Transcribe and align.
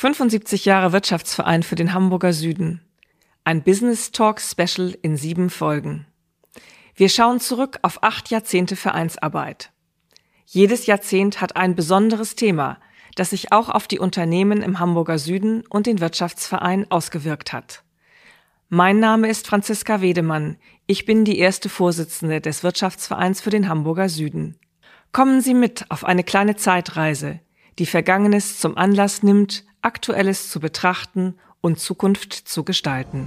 75 0.00 0.64
Jahre 0.64 0.92
Wirtschaftsverein 0.92 1.62
für 1.62 1.74
den 1.74 1.92
Hamburger 1.92 2.32
Süden. 2.32 2.80
Ein 3.44 3.62
Business 3.62 4.12
Talk 4.12 4.40
Special 4.40 4.96
in 5.02 5.18
sieben 5.18 5.50
Folgen. 5.50 6.06
Wir 6.94 7.10
schauen 7.10 7.38
zurück 7.38 7.78
auf 7.82 8.02
acht 8.02 8.30
Jahrzehnte 8.30 8.76
Vereinsarbeit. 8.76 9.72
Jedes 10.46 10.86
Jahrzehnt 10.86 11.42
hat 11.42 11.56
ein 11.56 11.74
besonderes 11.74 12.34
Thema, 12.34 12.78
das 13.14 13.28
sich 13.28 13.52
auch 13.52 13.68
auf 13.68 13.88
die 13.88 13.98
Unternehmen 13.98 14.62
im 14.62 14.78
Hamburger 14.78 15.18
Süden 15.18 15.66
und 15.68 15.86
den 15.86 16.00
Wirtschaftsverein 16.00 16.90
ausgewirkt 16.90 17.52
hat. 17.52 17.82
Mein 18.70 19.00
Name 19.00 19.28
ist 19.28 19.48
Franziska 19.48 20.00
Wedemann. 20.00 20.56
Ich 20.86 21.04
bin 21.04 21.26
die 21.26 21.38
erste 21.38 21.68
Vorsitzende 21.68 22.40
des 22.40 22.62
Wirtschaftsvereins 22.62 23.42
für 23.42 23.50
den 23.50 23.68
Hamburger 23.68 24.08
Süden. 24.08 24.56
Kommen 25.12 25.42
Sie 25.42 25.52
mit 25.52 25.84
auf 25.90 26.04
eine 26.04 26.24
kleine 26.24 26.56
Zeitreise, 26.56 27.40
die 27.80 27.86
Vergangenes 27.86 28.60
zum 28.60 28.76
Anlass 28.76 29.22
nimmt, 29.22 29.64
Aktuelles 29.80 30.50
zu 30.50 30.60
betrachten 30.60 31.34
und 31.62 31.80
Zukunft 31.80 32.34
zu 32.34 32.62
gestalten. 32.62 33.26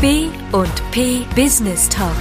B 0.00 0.26
und 0.50 0.90
P 0.90 1.24
Business 1.36 1.88
Talk. 1.88 2.16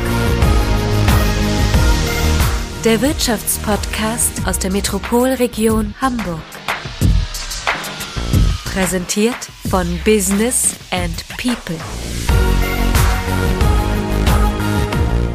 Der 2.86 3.02
Wirtschaftspodcast 3.02 4.46
aus 4.46 4.60
der 4.60 4.72
Metropolregion 4.72 5.96
Hamburg. 6.00 6.40
Präsentiert 8.66 9.50
von 9.70 9.88
Business 10.06 10.76
and 10.92 11.26
People. 11.38 11.80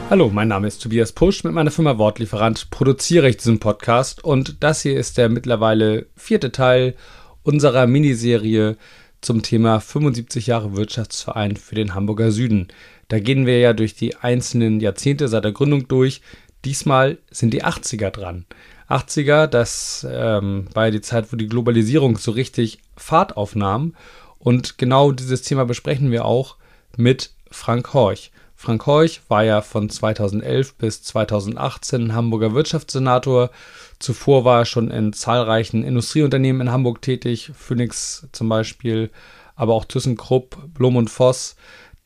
Hallo, 0.08 0.30
mein 0.32 0.46
Name 0.46 0.68
ist 0.68 0.80
Tobias 0.80 1.10
Pusch. 1.10 1.42
Mit 1.42 1.52
meiner 1.52 1.72
Firma 1.72 1.98
Wortlieferant 1.98 2.70
produziere 2.70 3.28
ich 3.28 3.38
diesen 3.38 3.58
Podcast 3.58 4.22
und 4.22 4.62
das 4.62 4.82
hier 4.82 4.96
ist 4.96 5.18
der 5.18 5.28
mittlerweile 5.28 6.06
vierte 6.14 6.52
Teil 6.52 6.94
unserer 7.42 7.88
Miniserie 7.88 8.76
zum 9.20 9.42
Thema 9.42 9.80
75 9.80 10.46
Jahre 10.46 10.76
Wirtschaftsverein 10.76 11.56
für 11.56 11.74
den 11.74 11.96
Hamburger 11.96 12.30
Süden. 12.30 12.68
Da 13.08 13.18
gehen 13.18 13.46
wir 13.46 13.58
ja 13.58 13.72
durch 13.72 13.96
die 13.96 14.14
einzelnen 14.14 14.78
Jahrzehnte 14.78 15.26
seit 15.26 15.42
der 15.42 15.50
Gründung 15.50 15.88
durch. 15.88 16.20
Diesmal 16.64 17.18
sind 17.32 17.52
die 17.52 17.64
80er 17.64 18.10
dran. 18.10 18.46
80er, 18.88 19.48
das 19.48 20.06
ähm, 20.08 20.68
war 20.72 20.84
ja 20.84 20.92
die 20.92 21.00
Zeit, 21.00 21.32
wo 21.32 21.36
die 21.36 21.48
Globalisierung 21.48 22.16
so 22.16 22.30
richtig 22.30 22.78
Fahrt 22.96 23.36
aufnahm. 23.36 23.96
Und 24.38 24.78
genau 24.78 25.10
dieses 25.10 25.42
Thema 25.42 25.64
besprechen 25.64 26.12
wir 26.12 26.26
auch 26.26 26.58
mit 26.96 27.32
Frank 27.50 27.92
Horch. 27.92 28.30
Frank 28.58 28.86
Horch 28.86 29.20
war 29.28 29.44
ja 29.44 29.60
von 29.60 29.90
2011 29.90 30.74
bis 30.76 31.02
2018 31.02 32.14
Hamburger 32.14 32.54
Wirtschaftssenator. 32.54 33.50
Zuvor 33.98 34.46
war 34.46 34.60
er 34.60 34.64
schon 34.64 34.90
in 34.90 35.12
zahlreichen 35.12 35.84
Industrieunternehmen 35.84 36.62
in 36.62 36.72
Hamburg 36.72 37.02
tätig, 37.02 37.52
Phoenix 37.54 38.26
zum 38.32 38.48
Beispiel, 38.48 39.10
aber 39.56 39.74
auch 39.74 39.84
ThyssenKrupp, 39.84 40.72
Blum 40.72 40.96
und 40.96 41.10
Voss. 41.10 41.56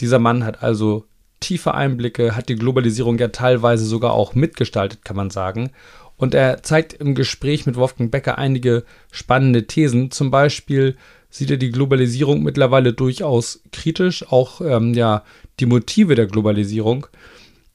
Dieser 0.01 0.19
Mann 0.19 0.45
hat 0.45 0.62
also 0.62 1.06
tiefe 1.39 1.73
Einblicke, 1.73 2.34
hat 2.34 2.48
die 2.48 2.56
Globalisierung 2.56 3.17
ja 3.19 3.28
teilweise 3.28 3.84
sogar 3.87 4.12
auch 4.12 4.34
mitgestaltet, 4.34 5.05
kann 5.05 5.17
man 5.17 5.31
sagen. 5.31 5.71
Und 6.17 6.34
er 6.34 6.62
zeigt 6.65 6.93
im 6.93 7.15
Gespräch 7.15 7.65
mit 7.65 7.77
Wolfgang 7.77 8.11
Becker 8.11 8.39
einige 8.39 8.84
spannende 9.11 9.67
Thesen. 9.67 10.11
Zum 10.11 10.31
Beispiel 10.31 10.97
sieht 11.31 11.50
er 11.50 11.56
die 11.56 11.70
Globalisierung 11.70 12.42
mittlerweile 12.42 12.92
durchaus 12.92 13.62
kritisch, 13.73 14.31
auch 14.31 14.61
ähm, 14.61 14.95
ja, 14.95 15.23
die 15.61 15.67
Motive 15.67 16.14
der 16.14 16.27
Globalisierung. 16.27 17.06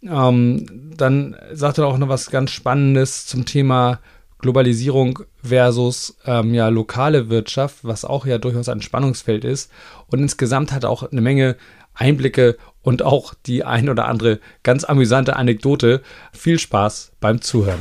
Ähm, 0.04 0.94
dann 0.96 1.36
sagt 1.54 1.78
er 1.78 1.88
auch 1.88 1.98
noch 1.98 2.10
was 2.10 2.30
ganz 2.30 2.52
Spannendes 2.52 3.26
zum 3.26 3.46
Thema 3.46 4.00
Globalisierung 4.40 5.20
versus 5.42 6.18
ähm, 6.26 6.54
ja, 6.54 6.68
lokale 6.68 7.30
Wirtschaft, 7.30 7.78
was 7.84 8.06
auch 8.06 8.26
ja 8.26 8.38
durchaus 8.38 8.70
ein 8.70 8.82
Spannungsfeld 8.82 9.44
ist. 9.44 9.72
Und 10.08 10.20
insgesamt 10.20 10.72
hat 10.72 10.84
er 10.84 10.90
auch 10.90 11.10
eine 11.10 11.22
Menge 11.22 11.56
Einblicke 11.94 12.58
und 12.82 13.02
auch 13.02 13.34
die 13.46 13.64
ein 13.64 13.90
oder 13.90 14.06
andere 14.06 14.40
ganz 14.62 14.84
amüsante 14.84 15.36
Anekdote. 15.36 16.02
Viel 16.34 16.60
Spaß 16.60 17.14
beim 17.20 17.42
Zuhören. 17.42 17.80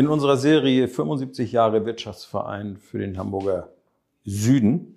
In 0.00 0.08
unserer 0.08 0.38
Serie 0.38 0.88
75 0.88 1.52
Jahre 1.52 1.84
Wirtschaftsverein 1.84 2.78
für 2.78 3.00
den 3.00 3.18
Hamburger 3.18 3.68
Süden 4.24 4.96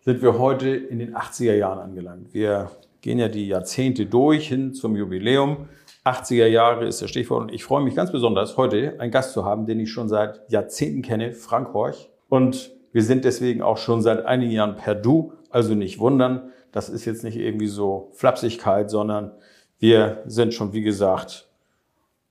sind 0.00 0.20
wir 0.20 0.36
heute 0.36 0.70
in 0.70 0.98
den 0.98 1.14
80er 1.14 1.54
Jahren 1.54 1.78
angelangt. 1.78 2.34
Wir 2.34 2.72
gehen 3.02 3.20
ja 3.20 3.28
die 3.28 3.46
Jahrzehnte 3.46 4.06
durch 4.06 4.48
hin 4.48 4.74
zum 4.74 4.96
Jubiläum. 4.96 5.68
80er 6.04 6.46
Jahre 6.46 6.88
ist 6.88 7.02
das 7.02 7.10
Stichwort 7.10 7.42
und 7.42 7.52
ich 7.52 7.62
freue 7.62 7.84
mich 7.84 7.94
ganz 7.94 8.10
besonders, 8.10 8.56
heute 8.56 8.98
einen 8.98 9.12
Gast 9.12 9.32
zu 9.32 9.44
haben, 9.44 9.64
den 9.64 9.78
ich 9.78 9.92
schon 9.92 10.08
seit 10.08 10.40
Jahrzehnten 10.50 11.02
kenne, 11.02 11.32
Frank 11.32 11.72
Horch. 11.72 12.10
Und 12.28 12.72
wir 12.92 13.04
sind 13.04 13.24
deswegen 13.24 13.62
auch 13.62 13.78
schon 13.78 14.02
seit 14.02 14.26
einigen 14.26 14.50
Jahren 14.50 14.74
per 14.74 14.96
Du, 14.96 15.34
also 15.50 15.76
nicht 15.76 16.00
wundern. 16.00 16.50
Das 16.72 16.88
ist 16.88 17.04
jetzt 17.04 17.22
nicht 17.22 17.36
irgendwie 17.36 17.68
so 17.68 18.10
Flapsigkeit, 18.14 18.90
sondern 18.90 19.36
wir 19.78 20.24
sind 20.26 20.52
schon, 20.52 20.72
wie 20.72 20.82
gesagt, 20.82 21.47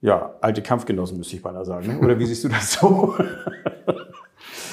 ja, 0.02 0.36
alte 0.42 0.62
Kampfgenossen, 0.62 1.18
müsste 1.18 1.36
ich 1.36 1.42
beinahe 1.42 1.66
sagen. 1.66 1.88
Ne? 1.88 2.00
Oder 2.00 2.20
wie 2.20 2.26
siehst 2.26 2.44
du 2.44 2.50
das 2.50 2.74
so? 2.74 3.16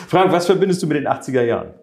Frank, 0.08 0.32
was 0.32 0.46
verbindest 0.46 0.82
du 0.82 0.86
mit 0.86 0.96
den 0.96 1.08
80er 1.08 1.42
Jahren? 1.42 1.74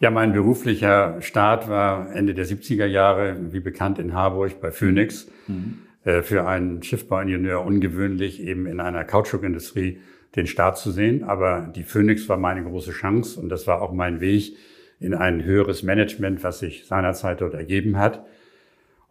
Ja, 0.00 0.10
mein 0.10 0.32
beruflicher 0.32 1.20
Start 1.20 1.68
war 1.68 2.12
Ende 2.12 2.34
der 2.34 2.46
70er 2.46 2.86
Jahre, 2.86 3.36
wie 3.52 3.60
bekannt, 3.60 3.98
in 3.98 4.14
Harburg 4.14 4.60
bei 4.60 4.72
Phoenix. 4.72 5.30
Mhm. 5.46 5.78
Äh, 6.04 6.22
für 6.22 6.46
einen 6.46 6.82
Schiffbauingenieur 6.82 7.64
ungewöhnlich, 7.64 8.42
eben 8.42 8.66
in 8.66 8.80
einer 8.80 9.04
Kautschukindustrie 9.04 10.00
den 10.34 10.46
Start 10.46 10.78
zu 10.78 10.90
sehen. 10.90 11.24
Aber 11.24 11.72
die 11.74 11.84
Phoenix 11.84 12.28
war 12.28 12.36
meine 12.36 12.64
große 12.64 12.92
Chance 12.92 13.38
und 13.38 13.48
das 13.48 13.66
war 13.66 13.82
auch 13.82 13.92
mein 13.92 14.20
Weg 14.20 14.56
in 14.98 15.14
ein 15.14 15.44
höheres 15.44 15.82
Management, 15.82 16.42
was 16.42 16.60
sich 16.60 16.86
seinerzeit 16.86 17.40
dort 17.40 17.54
ergeben 17.54 17.98
hat. 17.98 18.24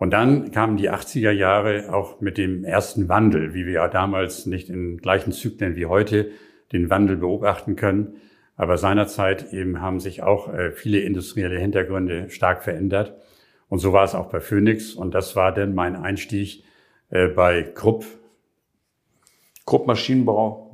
Und 0.02 0.10
dann 0.10 0.50
kamen 0.50 0.78
die 0.78 0.90
80er 0.90 1.30
Jahre 1.30 1.94
auch 1.94 2.22
mit 2.22 2.40
dem 2.40 2.64
ersten 2.64 3.08
Wandel, 3.08 3.54
wie 3.54 3.68
wir 3.68 3.74
ja 3.74 3.88
damals 3.88 4.48
nicht 4.48 4.68
in 4.68 4.98
gleichen 4.98 5.32
Zyklen 5.32 5.76
wie 5.76 5.86
heute 5.86 6.32
den 6.72 6.90
Wandel 6.90 7.18
beobachten 7.18 7.76
können. 7.76 8.16
Aber 8.56 8.80
seinerzeit 8.80 9.54
eben 9.54 9.80
haben 9.80 10.00
sich 10.00 10.24
auch 10.24 10.52
äh, 10.52 10.72
viele 10.72 11.02
industrielle 11.02 11.60
Hintergründe 11.60 12.32
stark 12.32 12.64
verändert. 12.64 13.16
Und 13.70 13.78
so 13.78 13.94
war 13.94 14.04
es 14.04 14.16
auch 14.16 14.32
bei 14.32 14.40
Phoenix. 14.40 14.96
Und 14.96 15.14
das 15.14 15.36
war 15.36 15.54
dann 15.54 15.76
mein 15.76 15.96
Einstieg 15.96 16.64
äh, 17.12 17.28
bei 17.28 17.62
Krupp. 17.62 18.04
Krupp 19.68 19.86
Maschinenbau. 19.86 20.71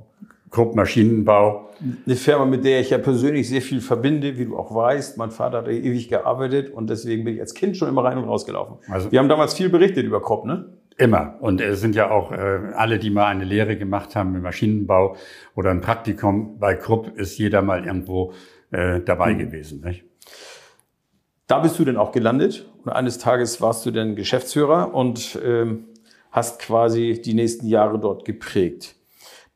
Krupp 0.50 0.76
Maschinenbau. 0.76 1.70
Eine 2.06 2.16
Firma, 2.16 2.46
mit 2.46 2.64
der 2.64 2.80
ich 2.80 2.90
ja 2.90 2.98
persönlich 2.98 3.48
sehr 3.50 3.62
viel 3.62 3.82
verbinde, 3.82 4.38
wie 4.38 4.46
du 4.46 4.58
auch 4.58 4.74
weißt. 4.74 5.18
Mein 5.18 5.32
Vater 5.32 5.60
hat 5.60 5.68
ewig 5.68 6.10
gearbeitet 6.10 6.72
und 6.72 6.90
deswegen 6.90 7.24
bin 7.24 7.36
ich 7.36 7.42
als 7.42 7.54
Kind 7.54 7.78
schon 7.78 7.90
immer 7.90 8.04
rein 8.04 8.18
und 8.18 8.24
rausgelaufen. 8.24 8.78
Also, 8.90 9.12
Wir 9.12 9.20
haben 9.20 9.30
damals 9.30 9.54
viel 9.54 9.70
berichtet 9.70 10.06
über 10.06 10.22
Krupp, 10.22 10.46
ne? 10.46 10.74
Immer. 10.98 11.36
Und 11.42 11.62
es 11.62 11.80
sind 11.80 11.96
ja 11.96 12.10
auch 12.10 12.32
äh, 12.32 12.60
alle, 12.74 12.98
die 12.98 13.12
mal 13.12 13.28
eine 13.28 13.44
Lehre 13.44 13.78
gemacht 13.78 14.16
haben 14.16 14.36
im 14.36 14.42
Maschinenbau 14.42 15.16
oder 15.56 15.70
ein 15.70 15.82
Praktikum 15.82 16.58
bei 16.58 16.74
Krupp, 16.74 17.16
ist 17.18 17.38
jeder 17.38 17.62
mal 17.62 17.86
irgendwo 17.86 18.34
äh, 18.72 19.02
dabei 19.02 19.34
mhm. 19.34 19.40
gewesen. 19.40 19.82
Nicht? 19.86 20.06
Da 21.46 21.60
bist 21.60 21.78
du 21.78 21.86
denn 21.86 21.98
auch 21.98 22.12
gelandet 22.12 22.68
und 22.84 22.92
eines 22.92 23.20
Tages 23.20 23.62
warst 23.62 23.86
du 23.86 23.92
dann 23.92 24.16
Geschäftsführer 24.16 24.94
und 24.94 25.40
ähm, 25.46 25.86
hast 26.32 26.60
quasi 26.60 27.22
die 27.24 27.34
nächsten 27.34 27.68
Jahre 27.68 28.00
dort 28.00 28.26
geprägt. 28.26 28.97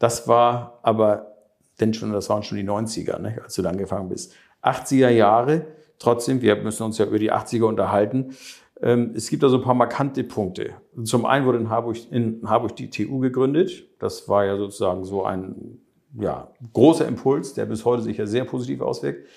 Das 0.02 0.28
war 0.28 0.80
aber 0.82 1.36
denn 1.80 1.94
schon, 1.94 2.12
das 2.12 2.28
waren 2.28 2.42
schon 2.42 2.58
die 2.58 2.64
90er, 2.64 3.20
ne, 3.20 3.40
als 3.44 3.54
du 3.54 3.62
da 3.62 3.70
angefangen 3.70 4.10
bist. 4.10 4.34
80er 4.64 5.10
Jahre, 5.10 5.68
trotzdem, 6.00 6.42
wir 6.42 6.56
müssen 6.56 6.82
uns 6.82 6.98
ja 6.98 7.06
über 7.06 7.20
die 7.20 7.32
80er 7.32 7.66
unterhalten. 7.66 8.36
Ähm, 8.82 9.12
es 9.16 9.30
gibt 9.30 9.44
da 9.44 9.50
so 9.50 9.58
ein 9.58 9.64
paar 9.64 9.76
markante 9.76 10.24
Punkte. 10.24 10.72
Zum 11.04 11.28
einen 11.28 11.46
wurde 11.46 11.59
in 11.59 11.70
Harburg, 11.70 11.98
in 12.09 12.42
Harburg 12.50 12.76
die 12.78 12.90
TU 12.90 13.20
gegründet. 13.20 13.90
Das 14.00 14.28
war 14.28 14.44
ja 14.44 14.58
sozusagen 14.58 15.03
so 15.03 15.24
ein 15.24 15.80
ja, 16.20 16.47
großer 16.74 17.08
Impuls, 17.08 17.54
der 17.54 17.68
bis 17.68 17.86
heute 17.86 18.02
sich 18.02 18.18
ja 18.18 18.26
sehr 18.26 18.46
positiv 18.46 18.82
auswirkt. 18.82 19.28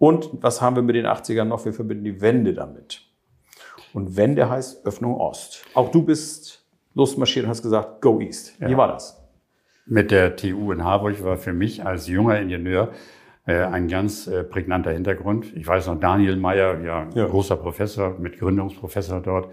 Und 0.00 0.28
was 0.32 0.60
haben 0.60 0.74
wir 0.74 0.82
mit 0.82 0.96
den 0.96 1.06
80ern 1.06 1.44
noch? 1.44 1.64
Wir 1.64 1.72
verbinden 1.72 2.02
die 2.02 2.20
Wende 2.20 2.52
damit. 2.52 3.02
Und 3.94 4.16
Wende 4.16 4.50
heißt 4.50 4.84
Öffnung 4.84 5.14
Ost. 5.14 5.64
Auch 5.74 5.92
du 5.92 6.02
bist 6.02 6.66
losmarschiert 6.94 7.44
und 7.44 7.50
hast 7.50 7.62
gesagt, 7.62 8.00
go 8.00 8.18
East. 8.18 8.60
Wie 8.60 8.72
ja. 8.72 8.76
war 8.76 8.88
das? 8.88 9.19
Mit 9.90 10.12
der 10.12 10.36
TU 10.36 10.70
in 10.70 10.84
Harburg 10.84 11.20
war 11.24 11.36
für 11.36 11.52
mich 11.52 11.84
als 11.84 12.06
junger 12.06 12.38
Ingenieur 12.38 12.92
äh, 13.44 13.56
ein 13.56 13.88
ganz 13.88 14.28
äh, 14.28 14.44
prägnanter 14.44 14.92
Hintergrund. 14.92 15.52
Ich 15.56 15.66
weiß 15.66 15.88
noch, 15.88 15.98
Daniel 15.98 16.36
Meyer, 16.36 16.80
ja, 16.80 17.08
ja, 17.12 17.26
großer 17.26 17.56
Professor, 17.56 18.16
mit 18.16 18.38
Gründungsprofessor 18.38 19.20
dort, 19.20 19.52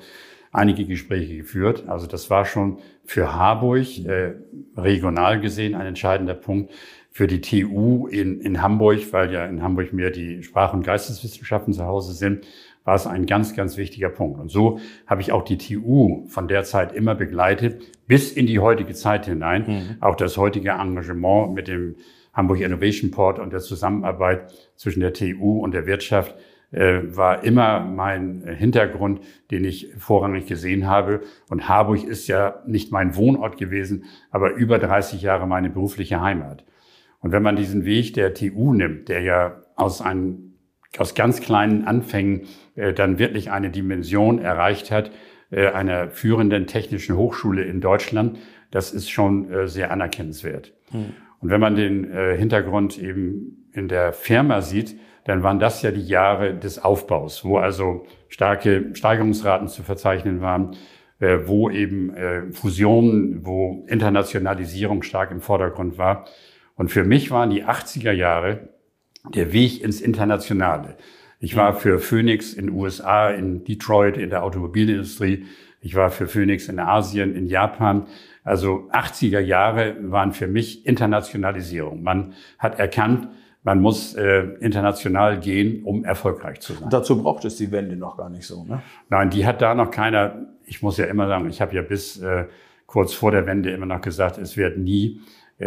einige 0.52 0.86
Gespräche 0.86 1.38
geführt. 1.38 1.86
Also 1.88 2.06
das 2.06 2.30
war 2.30 2.46
schon 2.46 2.78
für 3.04 3.34
Harburg 3.34 3.88
äh, 4.06 4.36
regional 4.78 5.42
gesehen 5.42 5.74
ein 5.74 5.88
entscheidender 5.88 6.36
Punkt. 6.36 6.72
Für 7.10 7.26
die 7.26 7.42
TU 7.42 8.06
in, 8.06 8.40
in 8.40 8.62
Hamburg, 8.62 9.12
weil 9.12 9.34
ja 9.34 9.44
in 9.48 9.64
Hamburg 9.64 9.92
mehr 9.92 10.12
die 10.12 10.44
Sprach- 10.44 10.76
und 10.76 10.84
Geisteswissenschaften 10.84 11.74
zu 11.74 11.84
Hause 11.84 12.14
sind, 12.14 12.46
war 12.88 12.96
es 12.96 13.06
ein 13.06 13.26
ganz, 13.26 13.54
ganz 13.54 13.76
wichtiger 13.76 14.08
Punkt. 14.08 14.40
Und 14.40 14.50
so 14.50 14.80
habe 15.06 15.20
ich 15.20 15.34
auch 15.34 15.44
die 15.44 15.58
TU 15.58 16.26
von 16.30 16.48
der 16.48 16.64
Zeit 16.64 16.94
immer 16.94 17.16
begleitet, 17.16 17.84
bis 18.08 18.32
in 18.32 18.48
die 18.48 18.60
heutige 18.60 18.94
Zeit 18.94 19.26
hinein. 19.26 19.66
Mhm. 19.68 19.98
Auch 20.00 20.16
das 20.16 20.38
heutige 20.38 20.70
Engagement 20.70 21.54
mit 21.54 21.68
dem 21.68 21.98
Hamburg 22.32 22.62
Innovation 22.62 23.12
Port 23.12 23.40
und 23.40 23.52
der 23.52 23.60
Zusammenarbeit 23.60 24.54
zwischen 24.78 25.02
der 25.02 25.12
TU 25.12 25.60
und 25.60 25.74
der 25.74 25.86
Wirtschaft 25.86 26.34
äh, 26.72 27.02
war 27.04 27.44
immer 27.44 27.82
mein 27.82 28.44
Hintergrund, 28.58 29.20
den 29.52 29.66
ich 29.66 29.94
vorrangig 29.98 30.46
gesehen 30.46 30.88
habe. 30.88 31.24
Und 31.50 31.68
Harburg 31.68 32.06
ist 32.06 32.30
ja 32.30 32.64
nicht 32.66 32.94
mein 32.94 33.18
Wohnort 33.18 33.58
gewesen, 33.58 34.06
aber 34.32 34.54
über 34.54 34.80
30 34.80 35.22
Jahre 35.22 35.46
meine 35.46 35.70
berufliche 35.70 36.22
Heimat. 36.22 36.64
Und 37.20 37.34
wenn 37.34 37.44
man 37.44 37.58
diesen 37.58 37.84
Weg 37.84 38.14
der 38.14 38.34
TU 38.34 38.74
nimmt, 38.74 39.10
der 39.10 39.24
ja 39.24 39.62
aus 39.76 40.00
einem, 40.00 40.47
aus 41.00 41.16
ganz 41.16 41.42
kleinen 41.42 41.86
Anfängen 41.86 42.48
äh, 42.76 42.94
dann 42.94 43.20
wirklich 43.20 43.52
eine 43.52 43.70
Dimension 43.70 44.40
erreicht 44.40 44.92
hat, 44.92 45.12
äh, 45.52 45.68
einer 45.68 46.10
führenden 46.10 46.68
technischen 46.68 47.16
Hochschule 47.16 47.64
in 47.64 47.82
Deutschland, 47.82 48.38
das 48.72 48.92
ist 48.92 49.10
schon 49.10 49.52
äh, 49.52 49.68
sehr 49.68 49.92
anerkennenswert. 49.92 50.74
Hm. 50.92 51.14
Und 51.40 51.50
wenn 51.50 51.62
man 51.62 51.76
den 51.76 52.12
äh, 52.12 52.36
Hintergrund 52.38 52.98
eben 52.98 53.70
in 53.72 53.88
der 53.88 54.12
Firma 54.14 54.62
sieht, 54.62 55.00
dann 55.26 55.44
waren 55.44 55.60
das 55.60 55.82
ja 55.82 55.92
die 55.92 56.06
Jahre 56.06 56.56
des 56.56 56.84
Aufbaus, 56.84 57.44
wo 57.44 57.58
also 57.58 58.06
starke 58.30 58.92
Steigerungsraten 58.94 59.68
zu 59.68 59.84
verzeichnen 59.84 60.42
waren, 60.42 60.76
äh, 61.20 61.40
wo 61.46 61.70
eben 61.70 62.14
äh, 62.16 62.52
Fusionen, 62.52 63.46
wo 63.46 63.86
Internationalisierung 63.88 65.04
stark 65.04 65.32
im 65.32 65.42
Vordergrund 65.42 65.98
war. 65.98 66.26
Und 66.76 66.90
für 66.90 67.04
mich 67.04 67.30
waren 67.32 67.50
die 67.50 67.66
80er 67.66 68.12
Jahre 68.12 68.70
der 69.34 69.54
Weg 69.54 69.82
ins 69.84 70.02
Internationale. 70.02 70.98
Ich 71.40 71.56
war 71.56 71.74
für 71.74 72.00
Phoenix 72.00 72.54
in 72.54 72.68
den 72.68 72.76
USA, 72.76 73.30
in 73.30 73.64
Detroit, 73.64 74.18
in 74.18 74.30
der 74.30 74.44
Automobilindustrie. 74.44 75.46
Ich 75.82 75.96
war 75.96 76.10
für 76.10 76.28
Phoenix 76.28 76.68
in 76.68 76.80
Asien, 76.80 77.36
in 77.36 77.48
Japan. 77.48 78.08
Also 78.44 78.90
80er 78.92 79.40
Jahre 79.40 79.96
waren 80.02 80.34
für 80.34 80.48
mich 80.48 80.86
Internationalisierung. 80.86 82.02
Man 82.02 82.34
hat 82.58 82.80
erkannt, 82.80 83.28
man 83.64 83.82
muss 83.82 84.16
äh, 84.16 84.48
international 84.62 85.40
gehen, 85.40 85.84
um 85.84 86.06
erfolgreich 86.06 86.62
zu 86.62 86.74
sein. 86.74 86.90
Dazu 86.90 87.22
braucht 87.22 87.46
es 87.46 87.58
die 87.58 87.72
Wende 87.72 87.98
noch 87.98 88.18
gar 88.18 88.30
nicht 88.30 88.48
so, 88.48 88.64
ne? 88.64 88.82
Nein, 89.10 89.30
die 89.30 89.46
hat 89.46 89.62
da 89.62 89.76
noch 89.76 89.92
keiner. 89.92 90.48
Ich 90.66 90.82
muss 90.82 90.98
ja 90.98 91.06
immer 91.06 91.28
sagen, 91.28 91.50
ich 91.50 91.62
habe 91.62 91.76
ja 91.76 91.82
bis 91.82 92.18
äh, 92.22 92.46
kurz 92.86 93.14
vor 93.14 93.32
der 93.32 93.46
Wende 93.46 93.70
immer 93.72 93.86
noch 93.86 94.02
gesagt, 94.02 94.38
es 94.38 94.56
wird 94.58 94.78
nie 94.78 95.20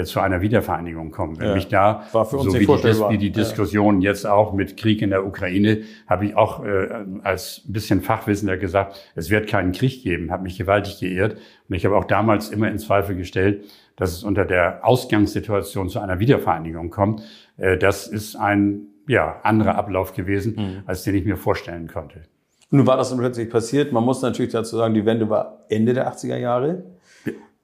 zu 0.05 0.21
einer 0.21 0.41
Wiedervereinigung 0.41 1.11
kommen. 1.11 1.39
Wenn 1.39 1.49
ja. 1.49 1.55
mich 1.55 1.69
da, 1.69 2.05
War 2.13 2.25
für 2.25 2.37
uns 2.37 2.53
so 2.53 2.61
wie 2.61 2.67
die, 2.67 2.69
wie 2.69 3.19
die 3.19 3.33
Diskussion 3.33 4.01
ja. 4.01 4.11
jetzt 4.11 4.25
auch 4.25 4.53
mit 4.53 4.77
Krieg 4.77 5.03
in 5.03 5.11
der 5.11 5.27
Ukraine, 5.27 5.83
habe 6.07 6.27
ich 6.27 6.37
auch 6.37 6.65
äh, 6.65 7.05
als 7.23 7.63
bisschen 7.67 8.01
Fachwissender 8.01 8.57
gesagt, 8.57 8.97
es 9.17 9.31
wird 9.31 9.49
keinen 9.49 9.73
Krieg 9.73 10.03
geben, 10.03 10.31
habe 10.31 10.45
mich 10.45 10.57
gewaltig 10.57 11.01
geehrt. 11.01 11.37
Und 11.69 11.75
ich 11.75 11.85
habe 11.85 11.97
auch 11.97 12.05
damals 12.05 12.51
immer 12.51 12.71
in 12.71 12.79
Zweifel 12.79 13.17
gestellt, 13.17 13.65
dass 13.97 14.13
es 14.13 14.23
unter 14.23 14.45
der 14.45 14.85
Ausgangssituation 14.85 15.89
zu 15.89 15.99
einer 15.99 16.21
Wiedervereinigung 16.21 16.91
kommt. 16.91 17.23
Äh, 17.57 17.77
das 17.77 18.07
ist 18.07 18.37
ein 18.37 18.87
ja, 19.09 19.41
anderer 19.43 19.75
Ablauf 19.75 20.13
gewesen, 20.15 20.55
mhm. 20.57 20.83
als 20.87 21.03
den 21.03 21.17
ich 21.17 21.25
mir 21.25 21.37
vorstellen 21.37 21.89
konnte. 21.89 22.23
Nun 22.71 22.87
war 22.87 22.97
das 22.97 23.11
dann 23.11 23.19
plötzlich 23.19 23.51
passiert. 23.51 23.93
Man 23.93 24.05
muss 24.05 24.23
natürlich 24.23 24.53
dazu 24.53 24.77
sagen, 24.77 24.95
die 24.95 25.05
Wende 25.05 25.29
war 25.29 25.65
Ende 25.69 25.93
der 25.93 26.13
80er 26.13 26.37
Jahre. 26.37 26.85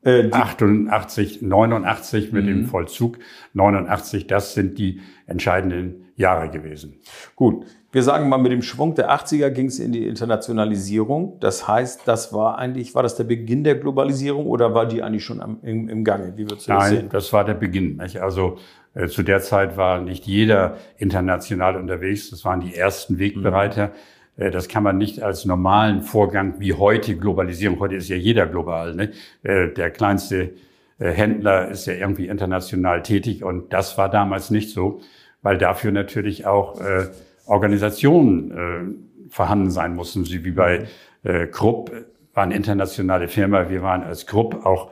Äh, 0.07 0.31
88, 0.31 1.43
89 1.43 2.33
mit 2.33 2.45
mhm. 2.45 2.49
dem 2.49 2.67
Vollzug. 2.67 3.19
89, 3.55 4.29
das 4.29 4.55
sind 4.55 4.79
die 4.79 5.01
entscheidenden 5.27 6.07
Jahre 6.15 6.49
gewesen. 6.49 7.01
Gut, 7.35 7.67
wir 7.91 8.03
sagen 8.05 8.29
mal, 8.29 8.39
mit 8.39 8.53
dem 8.53 8.63
Schwung 8.63 8.95
der 8.95 9.11
80er 9.11 9.51
ging 9.51 9.67
es 9.67 9.81
in 9.81 9.91
die 9.91 10.07
Internationalisierung. 10.07 11.41
Das 11.41 11.67
heißt, 11.67 12.03
das 12.07 12.33
war 12.33 12.57
eigentlich, 12.57 12.95
war 12.95 13.03
das 13.03 13.17
der 13.17 13.25
Beginn 13.25 13.65
der 13.65 13.75
Globalisierung 13.75 14.47
oder 14.47 14.75
war 14.75 14.87
die 14.87 15.03
eigentlich 15.03 15.25
schon 15.25 15.41
am, 15.41 15.59
im, 15.63 15.89
im 15.89 16.05
Gange? 16.05 16.35
Wie 16.37 16.45
würdest 16.45 16.69
du 16.69 16.73
Nein, 16.73 16.81
das 16.81 16.91
sehen? 16.91 17.09
das 17.11 17.33
war 17.33 17.45
der 17.45 17.55
Beginn. 17.55 17.97
Nicht? 17.97 18.21
Also 18.21 18.59
äh, 18.95 19.09
zu 19.09 19.25
der 19.25 19.41
Zeit 19.41 19.77
war 19.77 20.01
nicht 20.01 20.25
jeder 20.25 20.77
international 20.99 21.77
unterwegs. 21.77 22.31
Das 22.31 22.45
waren 22.45 22.61
die 22.61 22.77
ersten 22.77 23.19
Wegbereiter. 23.19 23.89
Mhm. 23.89 23.93
Äh, 24.37 24.51
das 24.51 24.69
kann 24.69 24.83
man 24.83 24.99
nicht 24.99 25.23
als 25.23 25.45
normalen 25.45 26.03
Vorgang 26.03 26.55
wie 26.59 26.73
heute 26.73 27.17
Globalisierung. 27.17 27.81
Heute 27.81 27.97
ist 27.97 28.09
ja 28.09 28.17
jeder 28.17 28.47
global. 28.47 28.95
Ne? 28.95 29.13
Äh, 29.43 29.69
der 29.69 29.91
kleinste 29.91 30.55
äh, 30.99 31.11
Händler 31.11 31.69
ist 31.69 31.87
ja 31.87 31.95
irgendwie 31.95 32.29
international 32.29 33.03
tätig 33.03 33.45
und 33.45 33.73
das 33.73 33.99
war 33.99 34.09
damals 34.09 34.51
nicht 34.51 34.71
so, 34.71 35.01
weil 35.43 35.59
dafür 35.59 35.93
natürlich 35.93 36.47
auch 36.47 36.81
äh, 36.81 37.09
Organisationen 37.47 38.51
äh, 38.51 39.31
vorhanden 39.31 39.71
sein 39.71 39.95
mussten. 39.95 40.27
Wie 40.29 40.51
bei 40.51 40.87
äh, 41.23 41.47
Krupp 41.47 41.93
waren 42.35 42.51
internationale 42.51 43.29
Firma. 43.29 43.71
Wir 43.71 43.83
waren 43.83 44.03
als 44.03 44.27
Krupp 44.27 44.67
auch 44.67 44.91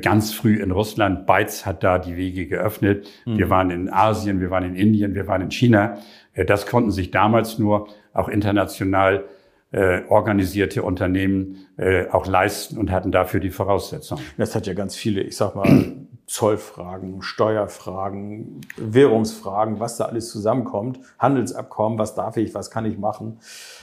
ganz 0.00 0.32
früh 0.32 0.62
in 0.62 0.70
Russland. 0.70 1.26
Beiz 1.26 1.66
hat 1.66 1.82
da 1.82 1.98
die 1.98 2.16
Wege 2.16 2.46
geöffnet. 2.46 3.08
Mhm. 3.26 3.38
Wir 3.38 3.50
waren 3.50 3.70
in 3.70 3.92
Asien, 3.92 4.40
wir 4.40 4.50
waren 4.50 4.64
in 4.64 4.76
Indien, 4.76 5.14
wir 5.14 5.26
waren 5.26 5.42
in 5.42 5.50
China. 5.50 5.98
Äh, 6.34 6.44
das 6.44 6.66
konnten 6.66 6.90
sich 6.90 7.10
damals 7.10 7.58
nur 7.58 7.88
auch 8.12 8.28
international 8.28 9.24
äh, 9.72 10.02
organisierte 10.08 10.82
Unternehmen 10.82 11.66
äh, 11.78 12.06
auch 12.08 12.26
leisten 12.26 12.76
und 12.78 12.90
hatten 12.90 13.10
dafür 13.10 13.40
die 13.40 13.50
Voraussetzungen. 13.50 14.22
Das 14.36 14.54
hat 14.54 14.66
ja 14.66 14.74
ganz 14.74 14.94
viele, 14.94 15.22
ich 15.22 15.36
sag 15.36 15.56
mal, 15.56 15.66
Zollfragen, 16.26 17.20
Steuerfragen, 17.20 18.60
Währungsfragen, 18.76 19.80
was 19.80 19.96
da 19.96 20.04
alles 20.04 20.30
zusammenkommt, 20.30 21.00
Handelsabkommen, 21.18 21.98
was 21.98 22.14
darf 22.14 22.36
ich, 22.36 22.54
was 22.54 22.70
kann 22.70 22.84
ich 22.84 22.96
machen. 22.96 23.40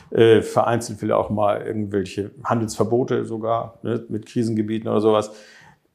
Äh, 0.09 0.41
vereinzelt 0.41 1.01
will 1.01 1.11
auch 1.11 1.29
mal 1.29 1.61
irgendwelche 1.61 2.31
Handelsverbote 2.43 3.25
sogar 3.25 3.79
ne, 3.83 4.03
mit 4.09 4.25
Krisengebieten 4.25 4.89
oder 4.89 5.01
sowas 5.01 5.31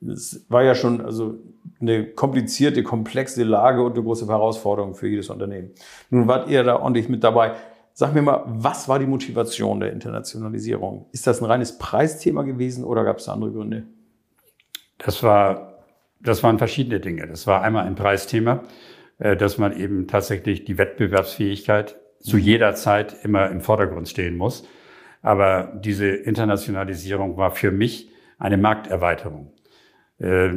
es 0.09 0.45
war 0.49 0.63
ja 0.63 0.75
schon 0.75 1.01
also 1.01 1.39
eine 1.81 2.07
komplizierte, 2.07 2.83
komplexe 2.83 3.45
Lage 3.45 3.83
und 3.83 3.93
eine 3.93 4.03
große 4.03 4.27
Herausforderung 4.27 4.95
für 4.95 5.09
jedes 5.09 5.31
Unternehmen. 5.31 5.71
Nun 6.11 6.29
wart 6.29 6.49
ihr 6.49 6.63
da 6.65 6.81
ordentlich 6.81 7.09
mit 7.09 7.25
dabei. 7.25 7.55
Sag 7.93 8.15
mir 8.15 8.23
mal, 8.23 8.43
was 8.47 8.89
war 8.89 8.99
die 8.99 9.07
Motivation 9.07 9.81
der 9.81 9.93
Internationalisierung? 9.93 11.07
Ist 11.13 11.27
das 11.27 11.41
ein 11.41 11.45
reines 11.45 11.79
Preisthema 11.79 12.43
gewesen 12.43 12.85
oder 12.85 13.05
gab 13.05 13.19
es 13.19 13.29
andere 13.29 13.53
Gründe? 13.53 13.85
Das 14.99 15.23
war, 15.23 15.85
das 16.21 16.43
waren 16.43 16.59
verschiedene 16.59 17.01
Dinge. 17.01 17.27
Das 17.27 17.47
war 17.47 17.63
einmal 17.63 17.87
ein 17.87 17.95
Preisthema, 17.95 18.63
äh, 19.19 19.37
dass 19.37 19.59
man 19.59 19.77
eben 19.77 20.09
tatsächlich 20.09 20.65
die 20.65 20.79
Wettbewerbsfähigkeit 20.79 21.97
zu 22.21 22.39
jeder 22.39 22.75
Zeit 22.75 23.15
immer 23.23 23.51
im 23.51 23.61
Vordergrund 23.61 24.09
stehen 24.09 24.37
muss. 24.37 24.67
Aber 25.23 25.73
diese 25.77 26.07
Internationalisierung 26.07 27.37
war 27.37 27.51
für 27.53 27.71
mich 27.71 28.11
eine 28.39 28.57
Markterweiterung. 28.57 29.53
Äh, 30.19 30.51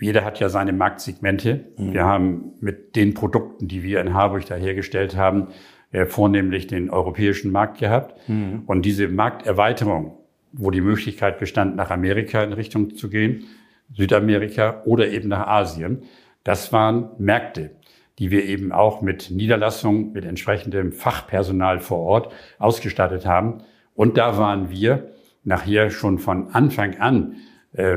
jeder 0.00 0.24
hat 0.24 0.40
ja 0.40 0.48
seine 0.48 0.72
Marktsegmente. 0.72 1.66
Mhm. 1.76 1.92
Wir 1.92 2.04
haben 2.04 2.52
mit 2.60 2.96
den 2.96 3.14
Produkten, 3.14 3.68
die 3.68 3.82
wir 3.82 4.00
in 4.00 4.14
Harburg 4.14 4.46
da 4.46 4.56
hergestellt 4.56 5.16
haben, 5.16 5.48
äh, 5.92 6.06
vornehmlich 6.06 6.66
den 6.66 6.90
europäischen 6.90 7.52
Markt 7.52 7.78
gehabt. 7.78 8.28
Mhm. 8.28 8.62
Und 8.66 8.82
diese 8.82 9.08
Markterweiterung, 9.08 10.18
wo 10.52 10.70
die 10.70 10.80
Möglichkeit 10.80 11.38
bestand, 11.38 11.76
nach 11.76 11.90
Amerika 11.90 12.42
in 12.42 12.52
Richtung 12.52 12.96
zu 12.96 13.08
gehen, 13.08 13.44
Südamerika 13.92 14.82
oder 14.84 15.08
eben 15.08 15.28
nach 15.28 15.46
Asien, 15.46 16.02
das 16.42 16.72
waren 16.72 17.10
Märkte, 17.18 17.70
die 18.18 18.30
wir 18.30 18.44
eben 18.44 18.72
auch 18.72 19.02
mit 19.02 19.30
Niederlassungen, 19.30 20.12
mit 20.12 20.24
entsprechendem 20.24 20.92
Fachpersonal 20.92 21.80
vor 21.80 21.98
Ort 22.00 22.32
ausgestattet 22.58 23.26
haben. 23.26 23.62
Und 23.94 24.18
da 24.18 24.38
waren 24.38 24.70
wir 24.70 25.12
nachher 25.44 25.90
schon 25.90 26.18
von 26.18 26.48
Anfang 26.54 26.98
an 26.98 27.36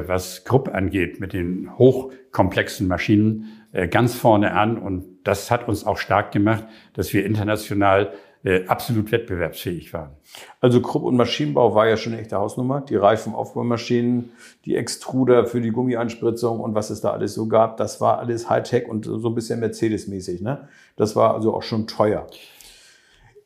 was 0.08 0.44
Krupp 0.44 0.74
angeht, 0.74 1.20
mit 1.20 1.34
den 1.34 1.78
hochkomplexen 1.78 2.88
Maschinen 2.88 3.46
äh, 3.72 3.88
ganz 3.88 4.16
vorne 4.16 4.54
an. 4.54 4.78
Und 4.78 5.20
das 5.24 5.52
hat 5.52 5.68
uns 5.68 5.86
auch 5.86 5.98
stark 5.98 6.32
gemacht, 6.32 6.66
dass 6.94 7.14
wir 7.14 7.26
international 7.26 8.14
äh, 8.44 8.66
absolut 8.66 9.12
wettbewerbsfähig 9.12 9.94
waren. 9.94 10.12
Also 10.62 10.82
Krupp 10.82 11.04
und 11.04 11.16
Maschinenbau 11.16 11.76
war 11.76 11.88
ja 11.88 11.98
schon 11.98 12.14
eine 12.14 12.22
echte 12.22 12.38
Hausnummer. 12.38 12.82
Die 12.82 12.96
Reifenaufbaumaschinen, 12.96 14.32
die 14.66 14.76
Extruder 14.76 15.46
für 15.46 15.62
die 15.62 15.72
Gummieinspritzung 15.72 16.60
und 16.60 16.74
was 16.76 16.90
es 16.90 17.02
da 17.02 17.12
alles 17.12 17.34
so 17.34 17.48
gab, 17.48 17.78
das 17.78 18.00
war 18.00 18.20
alles 18.20 18.50
Hightech 18.50 18.88
und 18.88 19.06
so 19.06 19.28
ein 19.28 19.36
bisschen 19.36 19.60
Mercedes-mäßig. 19.60 20.42
Ne? 20.42 20.68
Das 20.96 21.16
war 21.16 21.34
also 21.34 21.54
auch 21.54 21.64
schon 21.64 21.88
teuer. 21.88 22.28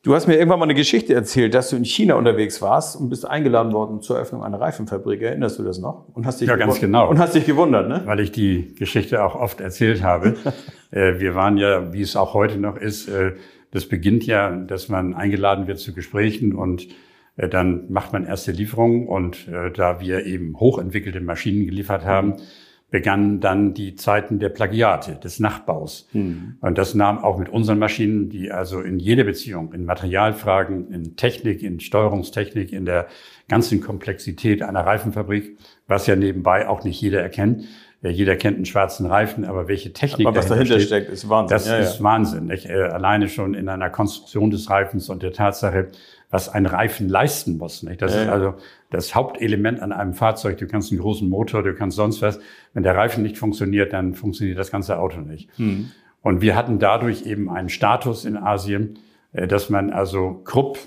Du 0.04 0.16
hast 0.16 0.26
mir 0.26 0.34
irgendwann 0.34 0.58
mal 0.58 0.64
eine 0.64 0.74
Geschichte 0.74 1.14
erzählt, 1.14 1.54
dass 1.54 1.70
du 1.70 1.76
in 1.76 1.84
China 1.84 2.16
unterwegs 2.16 2.60
warst 2.60 2.96
und 2.96 3.08
bist 3.08 3.24
eingeladen 3.24 3.72
worden 3.72 4.02
zur 4.02 4.16
Eröffnung 4.16 4.42
einer 4.42 4.60
Reifenfabrik. 4.60 5.22
Erinnerst 5.22 5.60
du 5.60 5.62
das 5.62 5.78
noch? 5.78 6.08
Und 6.12 6.26
hast 6.26 6.40
dich 6.40 6.48
ja, 6.48 6.56
ganz 6.56 6.80
genau. 6.80 7.08
Und 7.08 7.20
hast 7.20 7.36
dich 7.36 7.46
gewundert, 7.46 7.88
ne? 7.88 8.02
Weil 8.04 8.18
ich 8.18 8.32
die 8.32 8.74
Geschichte 8.74 9.22
auch 9.22 9.36
oft 9.36 9.60
erzählt 9.60 10.02
habe. 10.02 10.34
Äh, 10.94 11.20
wir 11.20 11.34
waren 11.34 11.56
ja, 11.56 11.94
wie 11.94 12.02
es 12.02 12.16
auch 12.16 12.34
heute 12.34 12.58
noch 12.58 12.76
ist, 12.76 13.08
äh, 13.08 13.32
das 13.70 13.86
beginnt 13.86 14.26
ja, 14.26 14.50
dass 14.50 14.90
man 14.90 15.14
eingeladen 15.14 15.66
wird 15.66 15.78
zu 15.78 15.94
Gesprächen 15.94 16.54
und 16.54 16.86
äh, 17.38 17.48
dann 17.48 17.90
macht 17.90 18.12
man 18.12 18.26
erste 18.26 18.52
Lieferungen 18.52 19.08
und 19.08 19.48
da 19.48 20.00
wir 20.00 20.26
eben 20.26 20.60
hochentwickelte 20.60 21.22
Maschinen 21.22 21.64
geliefert 21.64 22.04
haben, 22.04 22.34
begannen 22.92 23.40
dann 23.40 23.72
die 23.72 23.96
Zeiten 23.96 24.38
der 24.38 24.50
Plagiate, 24.50 25.16
des 25.16 25.40
Nachbaus. 25.40 26.08
Mhm. 26.12 26.58
Und 26.60 26.76
das 26.76 26.94
nahm 26.94 27.18
auch 27.18 27.38
mit 27.38 27.48
unseren 27.48 27.78
Maschinen, 27.78 28.28
die 28.28 28.52
also 28.52 28.82
in 28.82 28.98
jeder 28.98 29.24
Beziehung, 29.24 29.72
in 29.72 29.86
Materialfragen, 29.86 30.92
in 30.92 31.16
Technik, 31.16 31.62
in 31.62 31.80
Steuerungstechnik, 31.80 32.70
in 32.70 32.84
der 32.84 33.08
ganzen 33.48 33.80
Komplexität 33.80 34.62
einer 34.62 34.80
Reifenfabrik, 34.80 35.56
was 35.86 36.06
ja 36.06 36.16
nebenbei 36.16 36.68
auch 36.68 36.84
nicht 36.84 37.00
jeder 37.00 37.22
erkennt. 37.22 37.64
Ja, 38.02 38.10
jeder 38.10 38.34
kennt 38.34 38.56
einen 38.56 38.66
schwarzen 38.66 39.06
Reifen, 39.06 39.44
aber 39.44 39.68
welche 39.68 39.92
Technik 39.92 40.26
aber 40.26 40.36
was 40.36 40.48
dahinter, 40.48 40.74
dahinter 40.74 40.86
steckt, 40.86 41.08
ist 41.08 41.28
Wahnsinn. 41.28 41.56
Das 41.56 41.68
ja, 41.68 41.76
ist 41.76 41.98
ja. 41.98 42.04
Wahnsinn. 42.04 42.46
Nicht? 42.46 42.66
Äh, 42.66 42.82
alleine 42.82 43.28
schon 43.28 43.54
in 43.54 43.68
einer 43.68 43.90
Konstruktion 43.90 44.50
des 44.50 44.68
Reifens 44.68 45.08
und 45.08 45.22
der 45.22 45.32
Tatsache, 45.32 45.88
was 46.28 46.48
ein 46.48 46.66
Reifen 46.66 47.08
leisten 47.08 47.58
muss. 47.58 47.84
Nicht? 47.84 48.02
Das 48.02 48.12
ja, 48.12 48.22
ist 48.22 48.28
also 48.28 48.54
das 48.90 49.14
Hauptelement 49.14 49.80
an 49.80 49.92
einem 49.92 50.14
Fahrzeug. 50.14 50.58
Du 50.58 50.66
kannst 50.66 50.90
einen 50.90 51.00
großen 51.00 51.28
Motor, 51.28 51.62
du 51.62 51.74
kannst 51.74 51.96
sonst 51.96 52.22
was. 52.22 52.40
Wenn 52.74 52.82
der 52.82 52.96
Reifen 52.96 53.22
nicht 53.22 53.38
funktioniert, 53.38 53.92
dann 53.92 54.14
funktioniert 54.14 54.58
das 54.58 54.72
ganze 54.72 54.98
Auto 54.98 55.20
nicht. 55.20 55.56
Mhm. 55.58 55.92
Und 56.22 56.40
wir 56.40 56.56
hatten 56.56 56.80
dadurch 56.80 57.24
eben 57.24 57.48
einen 57.48 57.68
Status 57.68 58.24
in 58.24 58.36
Asien, 58.36 58.98
äh, 59.32 59.46
dass 59.46 59.70
man 59.70 59.90
also 59.90 60.40
Krupp 60.44 60.78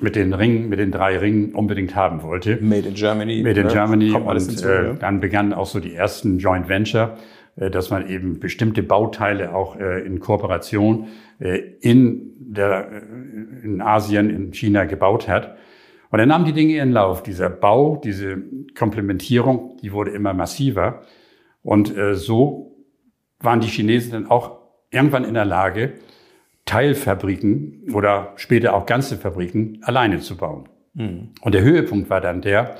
mit 0.00 0.16
den 0.16 0.34
Ringen, 0.34 0.68
mit 0.68 0.78
den 0.78 0.90
drei 0.90 1.18
Ringen 1.18 1.54
unbedingt 1.54 1.94
haben 1.94 2.22
wollte. 2.22 2.58
Made 2.60 2.88
in 2.88 2.94
Germany. 2.94 3.42
Made 3.42 3.60
in 3.60 3.68
Germany. 3.68 4.10
Kommt 4.10 4.28
alles 4.28 4.44
und 4.44 4.50
hinzu, 4.50 4.68
äh, 4.68 4.86
ja. 4.86 4.92
dann 4.94 5.20
begannen 5.20 5.52
auch 5.52 5.66
so 5.66 5.80
die 5.80 5.94
ersten 5.94 6.38
Joint 6.38 6.68
Venture, 6.68 7.16
äh, 7.56 7.70
dass 7.70 7.90
man 7.90 8.08
eben 8.08 8.38
bestimmte 8.38 8.82
Bauteile 8.82 9.54
auch 9.54 9.76
äh, 9.76 10.04
in 10.04 10.20
Kooperation 10.20 11.08
äh, 11.38 11.58
in 11.80 12.32
der 12.38 12.90
äh, 12.92 13.64
in 13.64 13.80
Asien, 13.80 14.30
in 14.30 14.52
China 14.52 14.84
gebaut 14.84 15.28
hat. 15.28 15.56
Und 16.10 16.18
dann 16.18 16.28
nahmen 16.28 16.44
die 16.44 16.52
Dinge 16.52 16.74
ihren 16.74 16.92
Lauf. 16.92 17.22
Dieser 17.22 17.50
Bau, 17.50 18.00
diese 18.02 18.42
Komplementierung, 18.78 19.76
die 19.82 19.92
wurde 19.92 20.12
immer 20.12 20.34
massiver. 20.34 21.02
Und 21.62 21.96
äh, 21.96 22.14
so 22.14 22.76
waren 23.40 23.60
die 23.60 23.66
Chinesen 23.66 24.12
dann 24.12 24.26
auch 24.30 24.58
irgendwann 24.90 25.24
in 25.24 25.34
der 25.34 25.44
Lage, 25.44 25.94
Teilfabriken 26.66 27.92
oder 27.94 28.32
später 28.36 28.74
auch 28.74 28.86
ganze 28.86 29.16
Fabriken 29.16 29.78
alleine 29.82 30.18
zu 30.20 30.36
bauen. 30.36 30.68
Mhm. 30.94 31.30
Und 31.40 31.54
der 31.54 31.62
Höhepunkt 31.62 32.10
war 32.10 32.20
dann 32.20 32.42
der, 32.42 32.76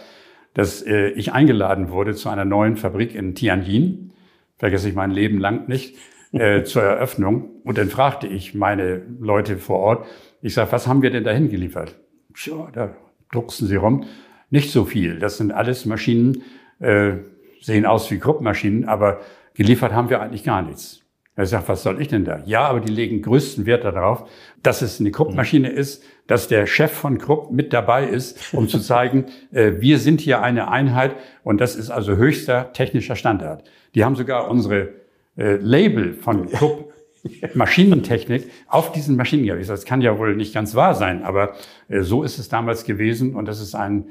dass 0.54 0.82
äh, 0.82 1.08
ich 1.10 1.32
eingeladen 1.32 1.90
wurde 1.90 2.14
zu 2.14 2.28
einer 2.28 2.44
neuen 2.44 2.76
Fabrik 2.76 3.14
in 3.14 3.34
Tianjin, 3.34 4.12
vergesse 4.58 4.88
ich 4.88 4.94
mein 4.94 5.10
Leben 5.10 5.38
lang 5.38 5.68
nicht, 5.68 5.96
äh, 6.32 6.62
zur 6.64 6.82
Eröffnung. 6.82 7.50
Und 7.62 7.78
dann 7.78 7.88
fragte 7.88 8.26
ich 8.26 8.54
meine 8.54 9.02
Leute 9.20 9.56
vor 9.56 9.78
Ort, 9.78 10.06
ich 10.42 10.54
sage, 10.54 10.72
was 10.72 10.86
haben 10.86 11.02
wir 11.02 11.10
denn 11.10 11.24
dahin 11.24 11.48
geliefert? 11.48 11.96
Ja, 12.44 12.68
da 12.72 12.94
drucksen 13.32 13.68
sie 13.68 13.76
rum. 13.76 14.04
Nicht 14.50 14.72
so 14.72 14.84
viel. 14.84 15.18
Das 15.18 15.38
sind 15.38 15.52
alles 15.52 15.86
Maschinen, 15.86 16.42
äh, 16.80 17.14
sehen 17.60 17.86
aus 17.86 18.10
wie 18.10 18.18
Kruppmaschinen, 18.18 18.84
aber 18.86 19.20
geliefert 19.54 19.92
haben 19.92 20.10
wir 20.10 20.20
eigentlich 20.20 20.44
gar 20.44 20.62
nichts. 20.62 21.05
Er 21.38 21.44
sagt, 21.44 21.68
was 21.68 21.82
soll 21.82 22.00
ich 22.00 22.08
denn 22.08 22.24
da? 22.24 22.42
Ja, 22.46 22.66
aber 22.66 22.80
die 22.80 22.90
legen 22.90 23.20
größten 23.20 23.66
Wert 23.66 23.84
darauf, 23.84 24.26
dass 24.62 24.80
es 24.80 25.00
eine 25.00 25.10
Kruppmaschine 25.10 25.68
ist, 25.68 26.02
dass 26.26 26.48
der 26.48 26.66
Chef 26.66 26.90
von 26.90 27.18
Krupp 27.18 27.50
mit 27.52 27.74
dabei 27.74 28.06
ist, 28.06 28.54
um 28.54 28.68
zu 28.68 28.80
zeigen, 28.80 29.26
äh, 29.52 29.74
wir 29.78 29.98
sind 29.98 30.22
hier 30.22 30.42
eine 30.42 30.68
Einheit 30.70 31.14
und 31.44 31.60
das 31.60 31.76
ist 31.76 31.90
also 31.90 32.16
höchster 32.16 32.72
technischer 32.72 33.16
Standard. 33.16 33.64
Die 33.94 34.02
haben 34.02 34.16
sogar 34.16 34.50
unsere 34.50 34.94
äh, 35.36 35.56
Label 35.56 36.14
von 36.14 36.50
Krupp 36.50 36.90
Maschinentechnik 37.54 38.50
auf 38.66 38.92
diesen 38.92 39.16
Maschinen 39.16 39.44
gehabt. 39.44 39.62
Sage, 39.62 39.78
das 39.78 39.84
kann 39.84 40.00
ja 40.00 40.18
wohl 40.18 40.36
nicht 40.36 40.54
ganz 40.54 40.74
wahr 40.74 40.94
sein, 40.94 41.22
aber 41.22 41.52
äh, 41.88 42.00
so 42.00 42.22
ist 42.22 42.38
es 42.38 42.48
damals 42.48 42.84
gewesen 42.84 43.34
und 43.34 43.46
das 43.46 43.60
ist 43.60 43.74
ein 43.74 44.06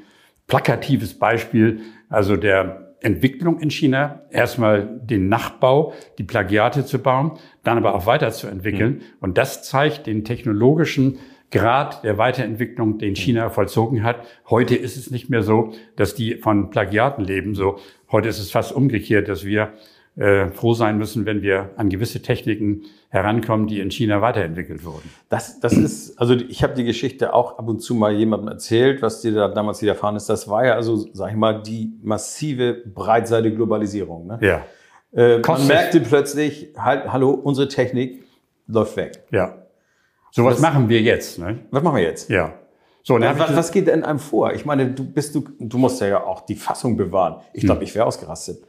plakatives 0.46 1.18
Beispiel, 1.18 1.82
also 2.08 2.36
der 2.36 2.85
Entwicklung 3.06 3.60
in 3.60 3.70
China, 3.70 4.24
erstmal 4.32 5.00
den 5.00 5.30
Nachbau, 5.30 5.94
die 6.18 6.24
Plagiate 6.24 6.86
zu 6.86 6.98
bauen, 6.98 7.34
dann 7.64 7.78
aber 7.78 7.94
auch 7.94 8.08
weiterzuentwickeln. 8.08 8.94
Mhm. 8.94 9.02
Und 9.22 9.38
das 9.38 9.64
zeigt 9.64 10.08
den 10.08 10.26
technologischen 10.26 11.20
Grad 11.52 12.04
der 12.04 12.18
Weiterentwicklung, 12.18 12.98
den 12.98 13.16
China 13.16 13.52
vollzogen 13.52 14.04
hat. 14.04 14.26
Heute 14.50 14.76
ist 14.76 14.98
es 14.98 15.12
nicht 15.12 15.30
mehr 15.30 15.44
so, 15.44 15.72
dass 15.96 16.16
die 16.16 16.36
von 16.36 16.72
Plagiaten 16.72 17.24
leben. 17.24 17.54
So, 17.54 17.78
heute 18.12 18.28
ist 18.28 18.40
es 18.40 18.50
fast 18.50 18.72
umgekehrt, 18.72 19.30
dass 19.30 19.46
wir 19.46 19.74
äh, 20.18 20.50
froh 20.50 20.74
sein 20.74 20.98
müssen, 20.98 21.26
wenn 21.26 21.42
wir 21.42 21.72
an 21.76 21.90
gewisse 21.90 22.22
Techniken 22.22 22.84
herankommen, 23.10 23.68
die 23.68 23.80
in 23.80 23.92
China 23.92 24.22
weiterentwickelt 24.22 24.86
wurden. 24.86 25.10
Das, 25.30 25.60
das 25.60 25.74
ist, 25.74 26.18
also 26.18 26.36
ich 26.36 26.64
habe 26.64 26.74
die 26.74 26.86
Geschichte 26.86 27.34
auch 27.34 27.58
ab 27.58 27.68
und 27.68 27.80
zu 27.80 27.96
mal 27.96 28.14
jemandem 28.14 28.50
erzählt, 28.50 29.02
was 29.02 29.22
dir 29.22 29.34
da 29.34 29.48
damals 29.50 29.82
widerfahren 29.82 30.16
ist. 30.16 30.30
Das 30.30 30.48
war 30.48 30.66
ja 30.66 30.74
also, 30.74 31.06
sag 31.14 31.32
ich 31.32 31.36
mal, 31.36 31.62
die 31.62 31.94
massive 32.02 32.74
Breitseite 32.86 33.54
Globalisierung. 33.54 34.28
Ne? 34.28 34.40
Ja. 34.42 34.66
Äh, 35.12 35.40
man 35.40 35.68
merkte 35.68 36.00
plötzlich, 36.00 36.74
halt, 36.78 37.12
hallo, 37.12 37.32
unsere 37.32 37.68
Technik 37.68 38.24
läuft 38.68 38.96
weg. 38.98 39.24
Ja. 39.32 39.66
So 40.32 40.44
was, 40.44 40.56
was 40.56 40.62
machen 40.62 40.90
wir 40.90 41.02
jetzt. 41.02 41.40
Ne? 41.40 41.60
Was 41.72 41.84
machen 41.84 41.96
wir 41.98 42.04
jetzt? 42.04 42.30
Ja. 42.30 42.54
So, 43.04 43.20
was, 43.20 43.38
was, 43.38 43.56
was 43.56 43.72
geht 43.72 43.88
denn 43.88 44.04
einem 44.04 44.20
vor? 44.20 44.54
Ich 44.54 44.66
meine, 44.66 44.88
du 44.88 45.04
bist 45.04 45.36
du, 45.36 45.44
du 45.60 45.78
musst 45.78 46.02
ja 46.02 46.24
auch 46.24 46.42
die 46.42 46.56
Fassung 46.56 46.98
bewahren. 46.98 47.42
Ich 47.54 47.64
glaube, 47.64 47.82
hm. 47.82 47.84
ich 47.86 47.94
wäre 47.94 48.06
ausgerastet. 48.06 48.64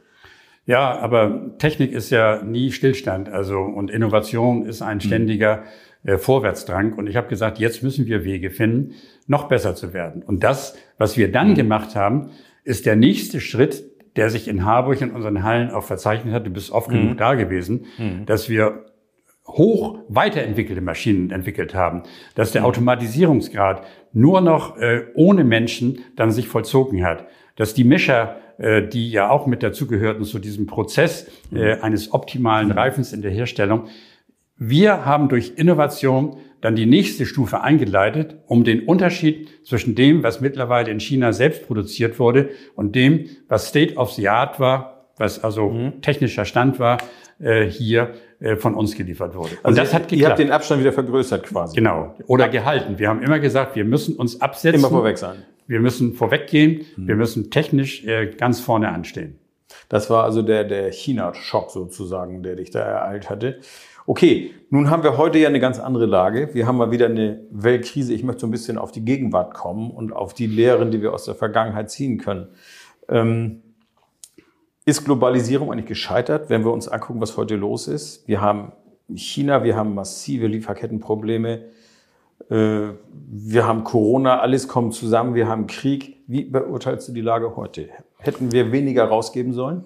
Ja, 0.67 0.99
aber 0.99 1.57
Technik 1.57 1.93
ist 1.93 2.11
ja 2.11 2.43
nie 2.43 2.71
Stillstand. 2.71 3.29
Also 3.29 3.59
und 3.59 3.89
Innovation 3.89 4.65
ist 4.65 4.81
ein 4.81 4.99
hm. 4.99 5.07
ständiger 5.07 5.63
äh, 6.03 6.17
Vorwärtsdrang. 6.17 6.93
Und 6.93 7.07
ich 7.07 7.15
habe 7.15 7.27
gesagt, 7.27 7.57
jetzt 7.57 7.81
müssen 7.83 8.05
wir 8.05 8.23
Wege 8.23 8.51
finden, 8.51 8.93
noch 9.27 9.47
besser 9.47 9.75
zu 9.75 9.93
werden. 9.93 10.21
Und 10.23 10.43
das, 10.43 10.77
was 10.97 11.17
wir 11.17 11.31
dann 11.31 11.49
mhm. 11.51 11.55
gemacht 11.55 11.95
haben, 11.95 12.31
ist 12.63 12.85
der 12.85 12.95
nächste 12.95 13.39
Schritt, 13.39 13.83
der 14.15 14.29
sich 14.29 14.47
in 14.47 14.65
Harburg 14.65 15.01
in 15.01 15.11
unseren 15.11 15.43
Hallen 15.43 15.69
auch 15.71 15.83
verzeichnet 15.83 16.33
hat. 16.33 16.45
Du 16.45 16.49
bist 16.49 16.71
oft 16.71 16.89
mhm. 16.89 16.93
genug 16.93 17.17
da 17.17 17.35
gewesen, 17.35 17.85
mhm. 17.97 18.25
dass 18.25 18.49
wir 18.49 18.85
hoch 19.47 19.99
weiterentwickelte 20.09 20.81
Maschinen 20.81 21.31
entwickelt 21.31 21.73
haben, 21.73 22.03
dass 22.35 22.51
der. 22.51 22.65
Automatisierungsgrad 22.65 23.85
nur 24.13 24.41
noch 24.41 24.77
äh, 24.77 25.05
ohne 25.13 25.43
Menschen 25.43 25.99
dann 26.15 26.31
sich 26.31 26.47
vollzogen 26.47 27.03
hat, 27.05 27.27
dass 27.55 27.73
die 27.73 27.83
Mischer 27.85 28.37
äh, 28.57 28.87
die 28.87 29.11
ja 29.11 29.29
auch 29.29 29.47
mit 29.47 29.63
dazugehörten 29.63 30.23
zu 30.25 30.39
diesem 30.39 30.65
Prozess 30.65 31.27
äh, 31.53 31.79
eines 31.79 32.13
optimalen 32.13 32.71
Reifens 32.71 33.13
in 33.13 33.21
der 33.21 33.31
Herstellung. 33.31 33.87
Wir 34.57 35.05
haben 35.05 35.29
durch 35.29 35.53
Innovation 35.57 36.37
dann 36.61 36.75
die 36.75 36.87
nächste 36.87 37.25
Stufe 37.25 37.61
eingeleitet, 37.61 38.37
um 38.47 38.63
den 38.63 38.87
Unterschied 38.87 39.49
zwischen 39.63 39.93
dem, 39.93 40.23
was 40.23 40.41
mittlerweile 40.41 40.89
in 40.89 40.99
China 40.99 41.33
selbst 41.33 41.67
produziert 41.67 42.17
wurde 42.19 42.49
und 42.75 42.95
dem, 42.95 43.25
was 43.47 43.67
State 43.67 43.95
of 43.95 44.11
the 44.13 44.27
Art 44.27 44.59
war, 44.59 45.05
was 45.17 45.43
also 45.43 45.69
mhm. 45.69 46.01
technischer 46.01 46.45
Stand 46.45 46.79
war, 46.79 46.97
äh, 47.39 47.65
hier 47.65 48.15
äh, 48.39 48.55
von 48.55 48.73
uns 48.73 48.95
geliefert 48.95 49.35
wurde. 49.35 49.51
Und 49.57 49.65
also 49.65 49.81
das 49.81 49.93
hat 49.93 50.07
geklappt. 50.07 50.21
Ihr 50.21 50.29
habt 50.29 50.39
den 50.39 50.51
Abstand 50.51 50.81
wieder 50.81 50.93
vergrößert 50.93 51.43
quasi. 51.43 51.75
Genau. 51.75 52.15
Oder 52.25 52.49
gehalten. 52.49 52.97
Wir 52.97 53.09
haben 53.09 53.21
immer 53.21 53.39
gesagt, 53.39 53.75
wir 53.75 53.85
müssen 53.85 54.15
uns 54.15 54.41
absetzen. 54.41 54.79
Immer 54.79 54.89
vorweg 54.89 55.17
sein. 55.17 55.43
Wir 55.67 55.79
müssen 55.79 56.13
vorweggehen. 56.13 56.85
Wir 56.95 57.15
müssen 57.15 57.51
technisch 57.51 58.03
äh, 58.05 58.27
ganz 58.27 58.59
vorne 58.59 58.89
anstehen. 58.89 59.39
Das 59.89 60.09
war 60.09 60.23
also 60.23 60.41
der, 60.41 60.63
der 60.63 60.91
China-Schock 60.91 61.71
sozusagen, 61.71 62.41
der 62.41 62.55
dich 62.55 62.71
da 62.71 62.79
ereilt 62.79 63.29
hatte. 63.29 63.59
Okay, 64.05 64.51
nun 64.69 64.89
haben 64.89 65.03
wir 65.03 65.17
heute 65.17 65.37
ja 65.37 65.49
eine 65.49 65.59
ganz 65.59 65.79
andere 65.79 66.05
Lage. 66.05 66.53
Wir 66.53 66.65
haben 66.65 66.77
mal 66.77 66.91
wieder 66.91 67.07
eine 67.07 67.41
Weltkrise. 67.51 68.13
Ich 68.13 68.23
möchte 68.23 68.41
so 68.41 68.47
ein 68.47 68.51
bisschen 68.51 68.77
auf 68.77 68.93
die 68.93 69.03
Gegenwart 69.03 69.53
kommen 69.53 69.91
und 69.91 70.13
auf 70.13 70.33
die 70.33 70.47
Lehren, 70.47 70.91
die 70.91 71.01
wir 71.01 71.13
aus 71.13 71.25
der 71.25 71.35
Vergangenheit 71.35 71.91
ziehen 71.91 72.17
können. 72.17 72.47
Ähm, 73.09 73.61
ist 74.85 75.03
Globalisierung 75.03 75.69
eigentlich 75.73 75.87
gescheitert, 75.87 76.49
wenn 76.49 76.63
wir 76.63 76.71
uns 76.71 76.87
angucken, 76.87 77.19
was 77.19 77.35
heute 77.35 77.57
los 77.57 77.89
ist? 77.89 78.25
Wir 78.25 78.39
haben 78.39 78.71
China, 79.13 79.65
wir 79.65 79.75
haben 79.75 79.93
massive 79.93 80.47
Lieferkettenprobleme. 80.47 81.65
Äh, 82.49 82.93
wir 83.29 83.67
haben 83.67 83.83
Corona, 83.83 84.39
alles 84.39 84.67
kommt 84.67 84.93
zusammen, 84.93 85.35
wir 85.35 85.47
haben 85.47 85.67
Krieg. 85.67 86.23
Wie 86.27 86.45
beurteilst 86.45 87.07
du 87.07 87.13
die 87.13 87.21
Lage 87.21 87.55
heute? 87.55 87.89
Hätten 88.19 88.51
wir 88.51 88.71
weniger 88.71 89.05
rausgeben 89.05 89.53
sollen? 89.53 89.83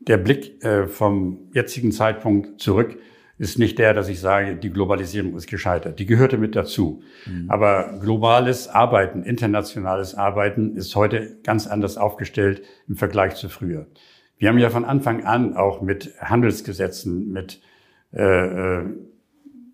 Der 0.00 0.18
Blick 0.18 0.62
äh, 0.64 0.86
vom 0.86 1.48
jetzigen 1.52 1.92
Zeitpunkt 1.92 2.60
zurück 2.60 2.98
ist 3.38 3.58
nicht 3.58 3.78
der, 3.78 3.92
dass 3.92 4.08
ich 4.08 4.20
sage, 4.20 4.56
die 4.56 4.70
Globalisierung 4.70 5.36
ist 5.36 5.46
gescheitert. 5.46 5.98
Die 5.98 6.06
gehörte 6.06 6.38
mit 6.38 6.56
dazu. 6.56 7.02
Mhm. 7.26 7.50
Aber 7.50 7.98
globales 8.00 8.68
Arbeiten, 8.68 9.22
internationales 9.22 10.14
Arbeiten 10.14 10.76
ist 10.76 10.96
heute 10.96 11.38
ganz 11.42 11.66
anders 11.66 11.98
aufgestellt 11.98 12.62
im 12.88 12.96
Vergleich 12.96 13.34
zu 13.34 13.48
früher. 13.48 13.86
Wir 14.38 14.48
haben 14.48 14.58
ja 14.58 14.70
von 14.70 14.84
Anfang 14.84 15.24
an 15.24 15.56
auch 15.56 15.82
mit 15.82 16.14
Handelsgesetzen, 16.20 17.30
mit 17.30 17.60
äh, 18.12 18.22
äh 18.22 18.84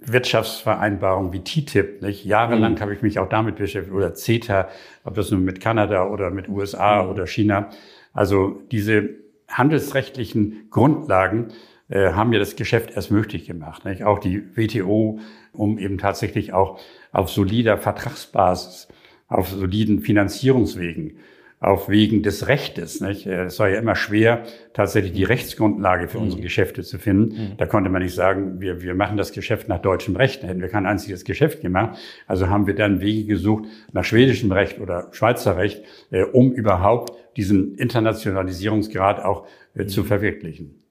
Wirtschaftsvereinbarungen 0.06 1.32
wie 1.32 1.44
TTIP. 1.44 2.02
Nicht? 2.02 2.24
Jahrelang 2.24 2.74
mhm. 2.74 2.80
habe 2.80 2.94
ich 2.94 3.02
mich 3.02 3.18
auch 3.18 3.28
damit 3.28 3.56
beschäftigt 3.56 3.94
oder 3.94 4.14
CETA, 4.14 4.68
ob 5.04 5.14
das 5.14 5.30
nun 5.30 5.44
mit 5.44 5.60
Kanada 5.60 6.06
oder 6.06 6.30
mit 6.30 6.48
USA 6.48 7.02
mhm. 7.02 7.10
oder 7.10 7.26
China. 7.26 7.70
Also 8.12 8.62
diese 8.70 9.10
handelsrechtlichen 9.48 10.68
Grundlagen 10.70 11.48
äh, 11.88 12.12
haben 12.12 12.32
ja 12.32 12.38
das 12.38 12.56
Geschäft 12.56 12.90
erst 12.94 13.10
möglich 13.10 13.46
gemacht. 13.46 13.84
Nicht? 13.84 14.04
Auch 14.04 14.18
die 14.18 14.42
WTO, 14.56 15.18
um 15.52 15.78
eben 15.78 15.98
tatsächlich 15.98 16.52
auch 16.52 16.80
auf 17.12 17.30
solider 17.30 17.78
Vertragsbasis, 17.78 18.88
auf 19.28 19.48
soliden 19.48 20.00
Finanzierungswegen 20.00 21.18
auf 21.62 21.88
Wegen 21.88 22.22
des 22.22 22.48
Rechtes. 22.48 23.00
Nicht? 23.00 23.26
Äh, 23.26 23.44
es 23.44 23.58
war 23.58 23.68
ja 23.68 23.78
immer 23.78 23.94
schwer, 23.94 24.42
tatsächlich 24.74 25.12
die 25.12 25.24
Rechtsgrundlage 25.24 26.08
für 26.08 26.18
unsere 26.18 26.42
Geschäfte 26.42 26.82
zu 26.82 26.98
finden. 26.98 27.54
Da 27.56 27.66
konnte 27.66 27.88
man 27.88 28.02
nicht 28.02 28.14
sagen, 28.14 28.60
wir, 28.60 28.82
wir 28.82 28.94
machen 28.94 29.16
das 29.16 29.32
Geschäft 29.32 29.68
nach 29.68 29.78
deutschem 29.80 30.16
Recht. 30.16 30.42
Da 30.42 30.48
hätten 30.48 30.60
wir 30.60 30.68
kein 30.68 30.86
einziges 30.86 31.24
Geschäft 31.24 31.60
gemacht. 31.62 31.98
Also 32.26 32.48
haben 32.48 32.66
wir 32.66 32.74
dann 32.74 33.00
Wege 33.00 33.26
gesucht 33.26 33.66
nach 33.92 34.04
schwedischem 34.04 34.50
Recht 34.50 34.80
oder 34.80 35.08
Schweizer 35.12 35.56
Recht, 35.56 35.84
äh, 36.10 36.24
um 36.24 36.52
überhaupt 36.52 37.12
diesen 37.36 37.76
Internationalisierungsgrad 37.76 39.24
auch 39.24 39.46
äh, 39.74 39.86
zu 39.86 40.02
verwirklichen. 40.02 40.82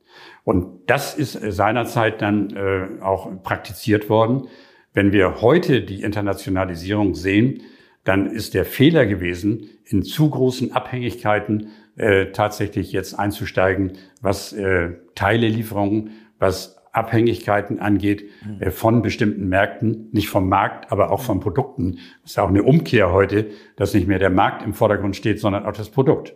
Und 0.45 0.89
das 0.89 1.15
ist 1.15 1.35
äh, 1.35 1.51
seinerzeit 1.51 2.21
dann 2.21 2.55
äh, 2.55 3.01
auch 3.01 3.43
praktiziert 3.43 4.09
worden. 4.09 4.47
Wenn 4.93 5.11
wir 5.11 5.41
heute 5.41 5.81
die 5.81 6.01
Internationalisierung 6.01 7.13
sehen, 7.13 7.61
dann 8.03 8.31
ist 8.31 8.53
der 8.53 8.65
Fehler 8.65 9.05
gewesen, 9.05 9.69
in 9.85 10.03
zu 10.03 10.29
großen 10.29 10.71
Abhängigkeiten 10.71 11.69
äh, 11.95 12.27
tatsächlich 12.31 12.91
jetzt 12.91 13.13
einzusteigen, 13.13 13.93
was 14.21 14.53
äh, 14.53 14.91
Teilelieferungen, 15.15 16.11
was 16.39 16.77
Abhängigkeiten 16.93 17.79
angeht 17.79 18.25
äh, 18.59 18.71
von 18.71 19.01
bestimmten 19.01 19.47
Märkten, 19.47 20.09
nicht 20.11 20.29
vom 20.29 20.49
Markt, 20.49 20.91
aber 20.91 21.11
auch 21.11 21.21
von 21.21 21.39
Produkten. 21.39 21.99
Das 22.23 22.31
ist 22.31 22.39
auch 22.39 22.49
eine 22.49 22.63
Umkehr 22.63 23.11
heute, 23.11 23.49
dass 23.75 23.93
nicht 23.93 24.07
mehr 24.07 24.19
der 24.19 24.29
Markt 24.29 24.63
im 24.63 24.73
Vordergrund 24.73 25.15
steht, 25.15 25.39
sondern 25.39 25.65
auch 25.65 25.73
das 25.73 25.89
Produkt. 25.89 26.33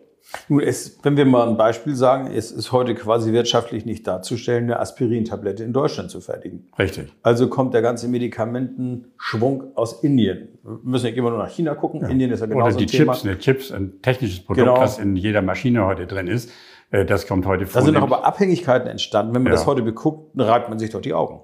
Nun, 0.49 0.59
es, 0.61 0.97
wenn 1.03 1.15
wir 1.17 1.25
mal 1.25 1.47
ein 1.47 1.55
Beispiel 1.57 1.95
sagen, 1.95 2.31
es 2.33 2.51
ist 2.51 2.71
heute 2.71 2.95
quasi 2.95 3.31
wirtschaftlich 3.31 3.85
nicht 3.85 4.05
darzustellen, 4.07 4.65
eine 4.65 4.79
Aspirintablette 4.79 5.63
in 5.63 5.71
Deutschland 5.71 6.09
zu 6.11 6.19
fertigen. 6.19 6.67
Richtig. 6.77 7.13
Also 7.23 7.47
kommt 7.47 7.73
der 7.73 7.81
ganze 7.81 8.07
Medikamentenschwung 8.07 9.75
aus 9.75 10.03
Indien. 10.03 10.49
Wir 10.63 10.79
müssen 10.83 11.05
nicht 11.05 11.17
immer 11.17 11.29
nur 11.29 11.39
nach 11.39 11.49
China 11.49 11.75
gucken. 11.75 12.01
Ja. 12.01 12.07
Indien 12.09 12.31
ist 12.31 12.39
ja 12.41 12.45
genauso 12.47 12.77
Oder 12.77 12.77
die 12.77 12.85
ein 12.85 12.87
Thema. 12.87 13.13
Chips, 13.13 13.25
eine 13.25 13.37
Chips, 13.39 13.71
ein 13.71 14.01
technisches 14.01 14.39
Produkt, 14.43 14.67
Genau. 14.67 14.79
was 14.79 14.97
in 14.99 15.15
jeder 15.15 15.41
Maschine 15.41 15.85
heute 15.85 16.07
drin 16.07 16.27
ist. 16.27 16.49
äh, 16.91 17.05
Das 17.05 17.27
kommt 17.27 17.45
heute 17.45 17.65
vor. 17.65 17.81
Da 17.81 17.85
sind 17.85 17.95
aber 17.97 18.25
Abhängigkeiten 18.25 18.87
entstanden. 18.87 19.33
Wenn 19.35 19.43
man 19.43 19.51
Ja. 19.53 19.57
das 19.57 19.65
heute 19.67 19.81
beguckt, 19.83 20.31
reibt 20.39 20.69
man 20.69 20.79
sich 20.79 20.89
doch 20.89 21.01
die 21.01 21.13
Augen. 21.13 21.39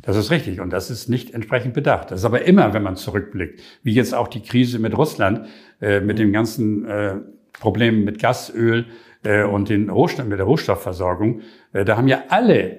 Das 0.00 0.16
ist 0.16 0.30
richtig 0.32 0.60
und 0.60 0.72
das 0.72 0.90
ist 0.90 1.08
nicht 1.08 1.32
entsprechend 1.32 1.74
bedacht. 1.74 2.10
Das 2.10 2.20
ist 2.20 2.24
aber 2.24 2.42
immer, 2.44 2.72
wenn 2.74 2.82
man 2.82 2.96
zurückblickt, 2.96 3.60
wie 3.84 3.92
jetzt 3.94 4.14
auch 4.14 4.26
die 4.26 4.42
Krise 4.42 4.80
mit 4.80 4.96
Russland, 4.98 5.46
äh, 5.80 6.00
mit 6.00 6.18
dem 6.18 6.32
ganzen 6.32 6.84
äh, 6.86 7.16
Problem 7.60 8.04
mit 8.04 8.18
Gas, 8.20 8.52
Öl 8.54 8.86
äh, 9.24 9.44
und 9.44 9.68
den 9.68 9.90
Rohstoff, 9.90 10.26
mit 10.26 10.38
der 10.38 10.46
Rohstoffversorgung, 10.46 11.40
äh, 11.72 11.84
da 11.84 11.96
haben 11.96 12.08
ja 12.08 12.24
alle, 12.28 12.78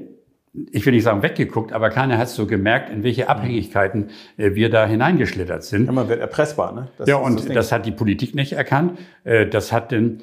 ich 0.71 0.85
will 0.85 0.93
nicht 0.93 1.03
sagen 1.03 1.23
weggeguckt, 1.23 1.73
aber 1.73 1.89
keiner 1.89 2.17
hat 2.17 2.29
so 2.29 2.45
gemerkt, 2.45 2.89
in 2.89 3.03
welche 3.03 3.29
Abhängigkeiten 3.29 4.09
äh, 4.37 4.55
wir 4.55 4.69
da 4.69 4.85
hineingeschlittert 4.85 5.63
sind. 5.63 5.85
Ja, 5.85 5.91
man 5.91 6.09
wird 6.09 6.19
erpressbar. 6.19 6.73
Ne? 6.73 6.89
Das 6.97 7.07
ja, 7.07 7.15
und 7.15 7.45
Ding. 7.45 7.53
das 7.53 7.71
hat 7.71 7.85
die 7.85 7.91
Politik 7.91 8.35
nicht 8.35 8.53
erkannt. 8.53 8.99
Äh, 9.23 9.47
Das 9.47 9.71
hat 9.71 9.91
denn 9.91 10.21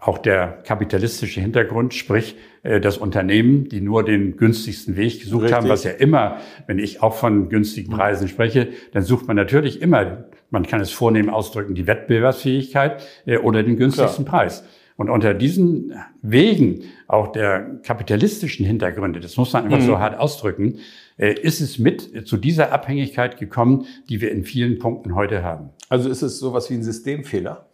auch 0.00 0.18
der 0.18 0.62
kapitalistische 0.64 1.40
Hintergrund, 1.40 1.94
sprich 1.94 2.36
äh, 2.62 2.80
das 2.80 2.98
Unternehmen, 2.98 3.68
die 3.68 3.80
nur 3.80 4.04
den 4.04 4.36
günstigsten 4.36 4.96
Weg 4.96 5.20
gesucht 5.20 5.44
Richtig. 5.44 5.56
haben, 5.56 5.68
was 5.68 5.84
ja 5.84 5.90
immer, 5.90 6.38
wenn 6.66 6.78
ich 6.78 7.02
auch 7.02 7.14
von 7.14 7.48
günstigen 7.48 7.92
Preisen 7.92 8.28
spreche, 8.28 8.68
dann 8.92 9.02
sucht 9.02 9.26
man 9.26 9.36
natürlich 9.36 9.82
immer, 9.82 10.24
man 10.50 10.66
kann 10.66 10.80
es 10.80 10.90
vornehm 10.90 11.28
ausdrücken, 11.28 11.74
die 11.74 11.86
Wettbewerbsfähigkeit 11.86 13.02
äh, 13.26 13.38
oder 13.38 13.62
den 13.62 13.76
günstigsten 13.76 14.24
Preis. 14.24 14.64
Und 14.96 15.10
unter 15.10 15.32
diesen 15.32 15.94
Wegen, 16.22 16.82
auch 17.06 17.30
der 17.30 17.80
kapitalistischen 17.84 18.66
Hintergründe, 18.66 19.20
das 19.20 19.36
muss 19.36 19.52
man 19.52 19.64
einfach 19.64 19.80
so 19.80 19.98
hart 20.00 20.18
ausdrücken, 20.18 20.80
äh, 21.18 21.34
ist 21.34 21.60
es 21.60 21.78
mit 21.78 22.26
zu 22.26 22.36
dieser 22.36 22.72
Abhängigkeit 22.72 23.38
gekommen, 23.38 23.86
die 24.08 24.20
wir 24.20 24.32
in 24.32 24.44
vielen 24.44 24.78
Punkten 24.78 25.14
heute 25.14 25.42
haben. 25.44 25.70
also 25.88 26.08
ist 26.08 26.22
es 26.22 26.38
sowas 26.40 26.68
wie 26.70 26.74
ein 26.74 26.82
Systemfehler. 26.82 27.68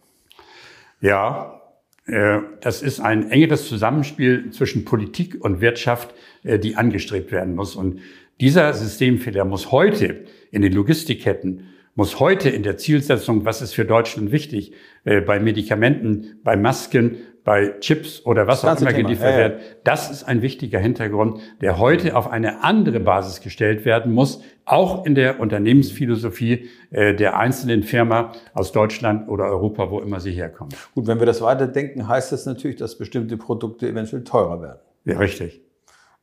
Ja, 1.01 1.61
äh, 2.05 2.39
das 2.61 2.83
ist 2.83 2.99
ein 2.99 3.31
enges 3.31 3.67
Zusammenspiel 3.67 4.51
zwischen 4.51 4.85
Politik 4.85 5.43
und 5.43 5.61
Wirtschaft, 5.61 6.13
die 6.43 6.75
angestrebt 6.75 7.31
werden 7.31 7.55
muss. 7.55 7.75
Und 7.75 8.01
dieser 8.39 8.71
Systemfehler 8.73 9.45
muss 9.45 9.71
heute 9.71 10.25
in 10.51 10.61
den 10.61 10.73
Logistikketten, 10.73 11.69
muss 11.95 12.19
heute 12.19 12.49
in 12.49 12.63
der 12.63 12.77
Zielsetzung, 12.77 13.45
was 13.45 13.61
ist 13.61 13.73
für 13.73 13.85
Deutschland 13.85 14.31
wichtig, 14.31 14.73
äh, 15.05 15.21
bei 15.21 15.39
Medikamenten, 15.39 16.39
bei 16.43 16.55
Masken, 16.55 17.17
bei 17.45 17.75
Chips 17.79 18.25
oder 18.25 18.47
was 18.47 18.65
auch 18.65 18.79
immer 18.81 18.91
Thema, 18.91 19.03
geliefert 19.03 19.31
ja, 19.31 19.39
ja. 19.39 19.49
wird, 19.49 19.61
das 19.83 20.09
ist 20.09 20.23
ein 20.23 20.41
wichtiger 20.41 20.79
Hintergrund, 20.79 21.39
der 21.61 21.77
heute 21.77 22.17
auf 22.17 22.29
eine 22.29 22.63
andere 22.63 22.99
Basis 22.99 23.39
gestellt 23.39 23.85
werden 23.85 24.11
muss, 24.11 24.41
auch 24.65 25.05
in 25.05 25.13
der 25.15 25.39
Unternehmensphilosophie 25.39 26.69
äh, 26.89 27.13
der 27.13 27.37
einzelnen 27.37 27.83
Firma 27.83 28.33
aus 28.53 28.71
Deutschland 28.71 29.29
oder 29.29 29.45
Europa, 29.45 29.91
wo 29.91 29.99
immer 29.99 30.19
sie 30.19 30.31
herkommt. 30.31 30.75
Gut, 30.95 31.05
wenn 31.07 31.19
wir 31.19 31.27
das 31.27 31.39
weiterdenken, 31.41 32.07
heißt 32.07 32.31
das 32.31 32.47
natürlich, 32.47 32.77
dass 32.77 32.97
bestimmte 32.97 33.37
Produkte 33.37 33.87
eventuell 33.87 34.23
teurer 34.23 34.61
werden. 34.61 34.79
Ja, 35.05 35.19
richtig. 35.19 35.61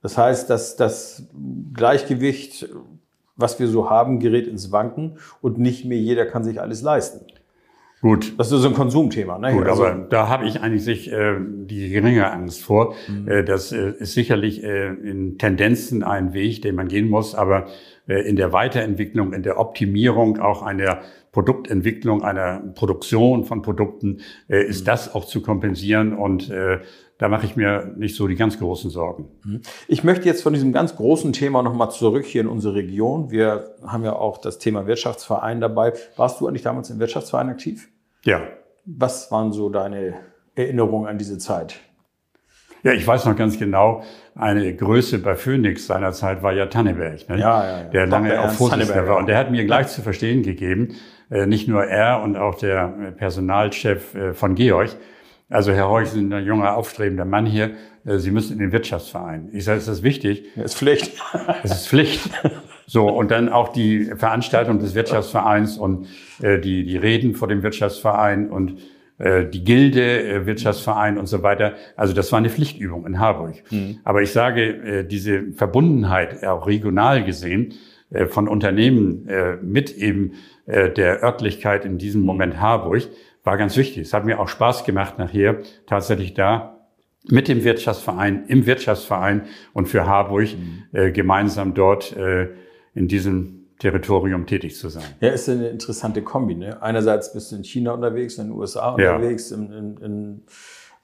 Das 0.03 0.19
heißt, 0.19 0.51
dass 0.51 0.75
das 0.75 1.29
Gleichgewicht, 1.73 2.69
was 3.43 3.61
wir 3.61 3.67
so 3.67 3.91
haben, 3.91 4.19
gerät 4.21 4.47
ins 4.47 4.73
Wanken 4.73 5.19
und 5.43 5.59
nicht 5.59 5.85
mehr 5.85 5.99
jeder 5.99 6.25
kann 6.25 6.43
sich 6.45 6.59
alles 6.61 6.81
leisten. 6.81 7.27
Gut. 8.01 8.35
Das 8.37 8.51
ist 8.51 8.63
so 8.63 8.69
ein 8.69 8.75
Konsumthema. 8.75 9.39
Ne? 9.39 9.53
Gut, 9.53 9.69
Also- 9.69 9.85
aber 9.87 10.07
da 10.11 10.29
habe 10.29 10.45
ich 10.47 10.61
eigentlich 10.61 10.83
sich, 10.83 11.13
äh, 11.13 11.37
die 11.39 11.89
geringe 11.91 12.29
Angst 12.33 12.63
vor. 12.65 12.97
Äh, 13.27 13.45
das 13.45 13.71
äh, 13.71 13.93
ist 13.99 14.15
sicherlich 14.15 14.65
äh, 14.65 14.89
in 14.89 15.39
Tendenzen 15.39 16.03
ein 16.03 16.33
Weg, 16.33 16.63
den 16.63 16.75
man 16.75 16.89
gehen 16.89 17.09
muss, 17.09 17.37
aber 17.37 17.67
äh, 18.09 18.29
in 18.29 18.35
der 18.35 18.53
Weiterentwicklung, 18.53 19.33
in 19.33 19.45
der 19.45 19.61
Optimierung 19.61 20.41
auch 20.41 20.63
einer 20.63 21.03
Produktentwicklung, 21.31 22.25
einer 22.25 22.59
Produktion 22.75 23.45
von 23.45 23.63
Produkten 23.63 24.19
äh, 24.49 24.65
ist 24.65 24.89
das 24.89 25.15
auch 25.15 25.25
zu 25.25 25.41
kompensieren 25.41 26.13
und 26.13 26.51
äh, 26.51 26.81
da 27.23 27.29
mache 27.29 27.47
ich 27.47 27.55
mir 27.55 27.93
nicht 27.97 28.17
so 28.17 28.27
die 28.27 28.35
ganz 28.35 28.59
großen 28.59 28.91
Sorgen. 28.91 29.29
Ich 29.87 30.03
möchte 30.03 30.25
jetzt 30.27 30.43
von 30.43 30.55
diesem 30.55 30.73
ganz 30.73 30.97
großen 30.97 31.33
Thema 31.33 31.63
nochmal 31.63 31.93
zurück 31.93 32.25
hier 32.25 32.41
in 32.41 32.49
unsere 32.49 32.75
Region. 32.75 33.31
Wir 33.31 33.77
haben 33.87 34.03
ja 34.03 34.17
auch 34.17 34.39
das 34.39 34.59
Thema 34.59 34.89
Wirtschaftsverein 34.89 35.61
dabei. 35.61 35.93
Warst 36.17 36.41
du 36.41 36.49
eigentlich 36.49 36.63
damals 36.63 36.91
im 36.91 36.99
Wirtschaftsverein 36.99 37.49
aktiv? 37.49 37.89
Ja. 38.25 38.41
Was 38.87 39.31
waren 39.31 39.53
so 39.53 39.69
deine 39.69 40.15
Erinnerungen 40.57 41.07
an 41.07 41.17
diese 41.17 41.39
Zeit? 41.39 41.77
Ja, 42.83 42.91
ich 42.91 43.07
weiß 43.07 43.25
noch 43.27 43.37
ganz 43.37 43.57
genau, 43.57 44.03
eine 44.35 44.75
Größe 44.75 45.21
bei 45.21 45.37
Phoenix 45.37 45.87
seinerzeit 45.87 46.43
war 46.43 46.53
ja 46.53 46.67
Tanneberg, 46.67 47.29
ne? 47.29 47.39
Ja, 47.39 47.65
ja, 47.65 47.79
ja. 47.83 47.85
der 47.85 48.07
lange 48.09 48.31
Dr. 48.31 48.45
auch 48.47 48.51
Vorsitzender 48.51 49.07
war. 49.07 49.19
Und 49.19 49.29
der 49.29 49.39
hat 49.39 49.53
mir 49.53 49.65
gleich 49.65 49.87
zu 49.87 50.03
verstehen 50.03 50.43
gegeben, 50.43 50.97
äh, 51.31 51.47
nicht 51.47 51.69
nur 51.69 51.85
er 51.85 52.21
und 52.21 52.37
auch 52.37 52.57
der 52.57 52.93
äh, 53.01 53.13
Personalchef 53.13 54.13
äh, 54.17 54.35
von 54.35 54.57
Georg, 54.57 54.97
also 55.53 55.73
Herr 55.73 55.89
Horch, 55.89 56.09
Sie 56.09 56.19
sind 56.19 56.33
ein 56.33 56.45
junger, 56.45 56.77
aufstrebender 56.77 57.25
Mann 57.25 57.47
hier, 57.47 57.73
äh, 58.05 58.19
Sie 58.19 58.31
müssen 58.31 58.55
in 58.55 58.59
den 58.59 58.73
Wirtschaftsverein. 58.73 59.51
Ich 59.53 59.65
sage, 59.65 59.79
ist 59.79 59.89
das 59.89 60.03
wichtig? 60.03 60.45
Ja, 60.57 60.65
ist 60.65 60.77
Pflicht. 60.77 61.13
Es 61.63 61.71
ist 61.71 61.89
Pflicht. 61.89 62.31
So, 62.87 63.09
und 63.09 63.31
dann 63.31 63.49
auch 63.49 63.69
die 63.69 64.07
Veranstaltung 64.17 64.79
des 64.79 64.95
Wirtschaftsvereins 64.95 65.79
und 65.79 66.09
äh, 66.41 66.59
die, 66.59 66.85
die 66.85 66.97
Reden 66.97 67.35
vor 67.35 67.49
dem 67.49 67.63
Wirtschaftsverein 67.63 68.51
und 68.51 68.81
äh, 69.19 69.47
die 69.47 69.65
Gilde, 69.65 70.25
äh, 70.25 70.47
Wirtschaftsverein 70.47 71.17
und 71.17 71.27
so 71.27 71.43
weiter. 71.43 71.75
Also 71.97 72.13
das 72.13 72.33
war 72.33 72.39
eine 72.39 72.51
Pflichtübung 72.51 73.07
in 73.07 73.19
Harburg. 73.19 73.63
Aber 74.05 74.23
ich 74.23 74.33
sage, 74.33 74.63
äh, 74.65 75.05
diese 75.05 75.53
Verbundenheit, 75.53 76.45
auch 76.45 76.67
regional 76.67 77.25
gesehen, 77.25 77.75
äh, 78.13 78.27
von 78.27 78.49
Unternehmen 78.49 79.27
äh, 79.29 79.57
mit 79.63 79.97
eben 79.97 80.33
äh, 80.67 80.91
der 80.91 81.23
Örtlichkeit 81.23 81.85
in 81.85 81.99
diesem 81.99 82.23
Moment 82.23 82.61
Harburg, 82.61 83.03
war 83.45 83.57
ganz 83.57 83.77
wichtig. 83.77 84.03
Es 84.07 84.13
hat 84.13 84.25
mir 84.25 84.39
auch 84.41 84.49
Spaß 84.49 84.85
gemacht, 84.85 85.19
nachher 85.19 85.59
tatsächlich 85.87 86.35
da 86.35 86.79
mit 87.29 87.49
dem 87.49 87.63
Wirtschaftsverein, 87.65 88.45
im 88.49 88.67
Wirtschaftsverein 88.67 89.43
und 89.73 89.87
für 89.87 90.07
Harburg 90.07 90.49
äh, 90.93 91.13
gemeinsam 91.13 91.75
dort 91.75 92.17
äh, 92.17 92.49
in 92.95 93.09
diesem 93.09 93.67
Territorium 93.79 94.47
tätig 94.47 94.77
zu 94.77 94.89
sein. 94.89 95.05
Ja, 95.21 95.31
ist 95.31 95.49
eine 95.49 95.69
interessante 95.69 96.23
Kombi. 96.23 96.55
Ne? 96.55 96.81
Einerseits 96.83 97.33
bist 97.33 97.51
du 97.51 97.57
in 97.57 97.65
China 97.65 97.93
unterwegs, 97.93 98.39
in 98.39 98.49
den 98.49 98.53
USA 98.53 98.97
Ja. 98.99 99.17
unterwegs, 99.17 99.51
in, 99.51 99.73
in, 99.73 99.97
in 99.99 100.43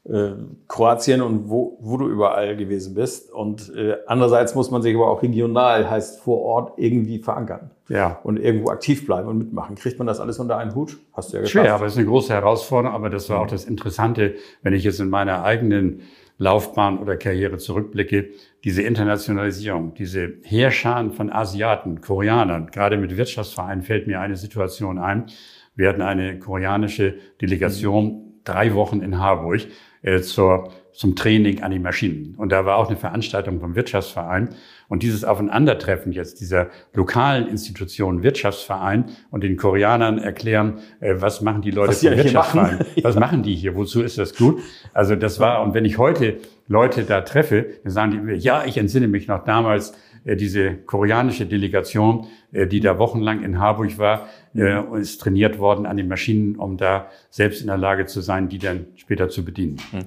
äh, 0.05 0.31
Kroatien 0.69 1.21
und 1.23 1.49
wo, 1.51 1.79
wo 1.81 1.97
du 1.97 2.09
überall 2.09 2.57
gewesen 2.57 2.95
bist. 2.95 3.31
Und 3.33 3.73
äh, 3.77 3.97
andererseits 4.07 4.55
muss 4.55 4.71
man 4.71 4.81
sich 4.83 4.95
aber 4.95 5.09
auch 5.11 5.23
regional, 5.23 5.89
heißt 5.91 6.21
vor 6.21 6.41
Ort, 6.43 6.73
irgendwie 6.79 7.19
verankern 7.19 7.71
Ja. 7.89 8.19
und 8.23 8.39
irgendwo 8.39 8.71
aktiv 8.71 9.05
bleiben 9.07 9.29
und 9.29 9.39
mitmachen. 9.39 9.77
Kriegt 9.77 9.99
man 9.99 10.07
das 10.07 10.21
alles 10.21 10.39
unter 10.39 10.57
einen 10.57 10.75
Hut? 10.75 10.97
Hast 11.13 11.33
du 11.33 11.37
ja 11.39 11.47
Schwer, 11.47 11.63
geschafft. 11.63 11.77
aber 11.81 11.87
es 11.87 11.93
ist 11.93 11.99
eine 11.99 12.07
große 12.09 12.33
Herausforderung. 12.33 12.95
Aber 12.97 13.11
das 13.11 13.29
war 13.29 13.41
auch 13.41 13.47
das 13.49 13.65
Interessante, 13.65 14.35
wenn 14.63 14.73
ich 14.73 14.85
jetzt 14.85 15.01
in 15.01 15.11
meiner 15.11 15.43
eigenen 15.45 16.01
Laufbahn 16.41 16.99
oder 17.01 17.17
Karriere 17.17 17.59
zurückblicke, 17.59 18.29
diese 18.65 18.83
Internationalisierung, 18.83 19.95
diese 19.95 20.35
Heerscharen 20.45 21.11
von 21.13 21.31
Asiaten, 21.33 22.01
Koreanern, 22.01 22.69
gerade 22.71 22.97
mit 22.97 23.17
Wirtschaftsvereinen 23.17 23.83
fällt 23.83 24.07
mir 24.07 24.21
eine 24.21 24.37
Situation 24.37 24.99
ein. 24.99 25.27
Wir 25.75 25.89
hatten 25.89 26.01
eine 26.03 26.39
koreanische 26.39 27.17
Delegation 27.43 28.28
drei 28.49 28.75
Wochen 28.75 29.01
in 29.01 29.19
Harburg 29.19 29.67
äh, 30.03 30.21
zur 30.21 30.71
zum 30.99 31.15
Training 31.15 31.63
an 31.63 31.71
die 31.71 31.79
Maschinen. 31.79 32.35
Und 32.37 32.51
da 32.51 32.67
war 32.67 32.77
auch 32.77 32.89
eine 32.89 32.97
Veranstaltung 32.97 33.61
vom 33.61 33.77
Wirtschaftsverein. 33.77 34.49
Und 34.89 35.05
dieses 35.05 35.23
Aufeinandertreffen 35.23 36.11
jetzt 36.11 36.41
dieser 36.41 36.71
lokalen 36.93 37.47
Institutionen, 37.47 38.25
Wirtschaftsverein 38.25 39.05
und 39.31 39.45
den 39.45 39.57
Koreanern 39.57 40.19
erklären, 40.19 40.81
äh, 40.99 41.15
was 41.19 41.41
machen 41.41 41.63
die 41.63 41.71
Leute 41.71 41.93
vom 41.93 42.17
Wirtschaftsverein? 42.17 42.85
Was 43.03 43.15
machen 43.15 43.45
die 43.45 43.55
hier? 43.55 43.77
Wozu 43.77 44.03
ist 44.03 44.19
das 44.19 44.35
gut? 44.35 44.61
Also 44.93 45.15
das 45.15 45.39
war, 45.39 45.63
und 45.63 45.73
wenn 45.73 45.85
ich 45.85 45.99
heute 45.99 46.39
Leute 46.67 47.05
da 47.05 47.21
treffe, 47.21 47.67
dann 47.85 47.93
sagen 47.93 48.11
die 48.11 48.19
mir, 48.19 48.37
ja, 48.37 48.65
ich 48.65 48.77
entsinne 48.77 49.07
mich 49.07 49.29
noch 49.29 49.45
damals, 49.45 49.93
diese 50.37 50.75
koreanische 50.75 51.47
Delegation, 51.47 52.27
äh, 52.53 52.67
die 52.67 52.81
da 52.81 52.99
wochenlang 52.99 53.43
in 53.43 53.59
Harburg 53.59 53.99
war, 53.99 54.29
äh, 54.55 54.83
ist 55.01 55.21
trainiert 55.21 55.59
worden 55.59 55.87
an 55.87 55.97
den 55.97 56.09
Maschinen, 56.09 56.57
um 56.57 56.77
da 56.77 57.09
selbst 57.31 57.61
in 57.61 57.69
der 57.69 57.79
Lage 57.79 58.07
zu 58.07 58.21
sein, 58.21 58.49
die 58.49 58.59
dann 58.59 58.87
später 58.97 59.29
zu 59.29 59.45
bedienen. 59.45 59.79
Hm. 59.91 60.05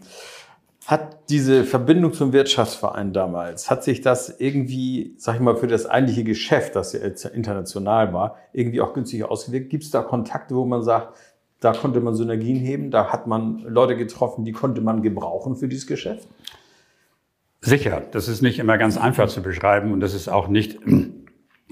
Hat 0.87 1.29
diese 1.29 1.63
Verbindung 1.63 2.11
zum 2.11 2.33
Wirtschaftsverein 2.33 3.13
damals, 3.13 3.69
hat 3.69 3.83
sich 3.83 4.01
das 4.01 4.39
irgendwie, 4.39 5.13
sag 5.17 5.35
ich 5.35 5.41
mal, 5.41 5.55
für 5.55 5.67
das 5.67 5.85
eigentliche 5.85 6.23
Geschäft, 6.23 6.75
das 6.75 6.93
international 6.93 8.13
war, 8.13 8.37
irgendwie 8.51 8.81
auch 8.81 8.93
günstig 8.93 9.23
ausgewirkt? 9.23 9.69
Gibt 9.69 9.83
es 9.83 9.91
da 9.91 10.01
Kontakte, 10.01 10.55
wo 10.55 10.65
man 10.65 10.81
sagt, 10.81 11.17
da 11.59 11.73
konnte 11.73 12.01
man 12.01 12.15
Synergien 12.15 12.57
heben, 12.57 12.89
da 12.89 13.13
hat 13.13 13.27
man 13.27 13.59
Leute 13.59 13.95
getroffen, 13.95 14.43
die 14.43 14.51
konnte 14.51 14.81
man 14.81 15.03
gebrauchen 15.03 15.55
für 15.55 15.67
dieses 15.67 15.85
Geschäft? 15.85 16.27
Sicher, 17.63 18.01
das 18.11 18.27
ist 18.27 18.41
nicht 18.41 18.57
immer 18.57 18.77
ganz 18.79 18.97
einfach 18.97 19.27
zu 19.27 19.43
beschreiben 19.43 19.93
und 19.93 19.99
das 19.99 20.15
ist 20.15 20.27
auch 20.27 20.47
nicht 20.47 20.79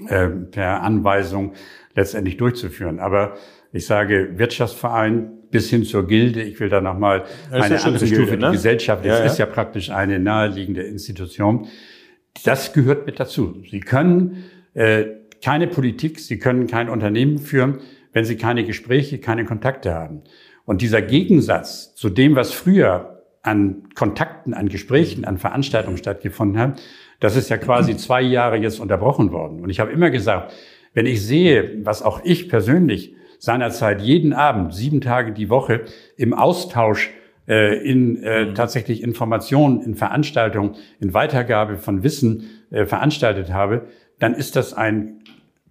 äh, 0.08 0.28
per 0.30 0.84
Anweisung 0.84 1.54
letztendlich 1.96 2.38
durchzuführen. 2.38 3.00
Aber 3.00 3.36
ich 3.74 3.88
sage 3.88 4.38
Wirtschaftsverein 4.38 5.32
bis 5.50 5.70
hin 5.70 5.84
zur 5.84 6.08
Gilde. 6.08 6.44
Ich 6.44 6.60
will 6.60 6.70
da 6.70 6.80
nochmal 6.80 7.26
eine 7.52 7.76
ja 7.76 7.82
andere 7.82 8.06
Stufe. 8.06 8.38
Ne? 8.38 8.48
Die 8.48 8.58
Gesellschaft 8.58 9.04
ja, 9.04 9.20
ja. 9.20 9.26
ist 9.26 9.40
ja 9.40 9.48
praktisch 9.48 9.90
eine 9.90 10.20
naheliegende 10.20 10.84
Institution. 10.84 11.68
Das 12.46 12.74
gehört 12.74 13.06
mit 13.06 13.20
dazu. 13.20 13.64
Sie 13.70 13.80
können 13.80 14.44
äh, 14.76 15.06
keine 15.44 15.68
Politik, 15.68 16.20
Sie 16.20 16.38
können 16.38 16.68
kein 16.68 16.90
Unternehmen 16.90 17.38
führen, 17.40 17.80
wenn 18.14 18.26
Sie 18.26 18.38
keine 18.38 18.64
Gespräche, 18.64 19.20
keine 19.20 19.46
Kontakte 19.46 19.94
haben. 19.94 20.22
Und 20.66 20.82
dieser 20.82 21.02
Gegensatz 21.02 21.96
zu 21.96 22.10
dem, 22.10 22.36
was 22.36 22.52
früher 22.52 23.19
an 23.44 23.90
Kontakten, 23.96 24.54
an 24.54 24.70
Gesprächen, 24.70 25.26
an 25.26 25.38
Veranstaltungen 25.38 25.98
stattgefunden 25.98 26.60
hat, 26.60 26.82
das 27.20 27.36
ist 27.36 27.50
ja 27.50 27.58
quasi 27.58 27.98
zwei 27.98 28.22
Jahre 28.22 28.58
jetzt 28.58 28.80
unterbrochen 28.80 29.32
worden. 29.32 29.62
Und 29.62 29.70
ich 29.70 29.80
habe 29.80 29.92
immer 29.92 30.10
gesagt, 30.10 30.54
wenn 30.94 31.06
ich 31.06 31.26
sehe, 31.26 31.86
was 31.86 32.02
auch 32.02 32.22
ich 32.24 32.50
persönlich 32.50 33.16
seinerzeit 33.40 34.02
jeden 34.02 34.34
Abend, 34.34 34.74
sieben 34.74 35.02
Tage 35.02 35.32
die 35.32 35.50
Woche 35.50 35.86
im 36.18 36.34
Austausch 36.34 37.12
äh, 37.48 37.78
in 37.84 38.22
äh, 38.22 38.46
mhm. 38.46 38.56
tatsächlich 38.56 39.02
Informationen, 39.02 39.82
in 39.82 39.96
Veranstaltungen, 39.96 40.76
in 41.00 41.14
Weitergabe 41.14 41.78
von 41.78 42.04
Wissen 42.04 42.50
äh, 42.70 42.86
veranstaltet 42.86 43.52
habe, 43.52 43.88
dann 44.20 44.34
ist 44.34 44.56
das 44.56 44.74
ein 44.74 45.24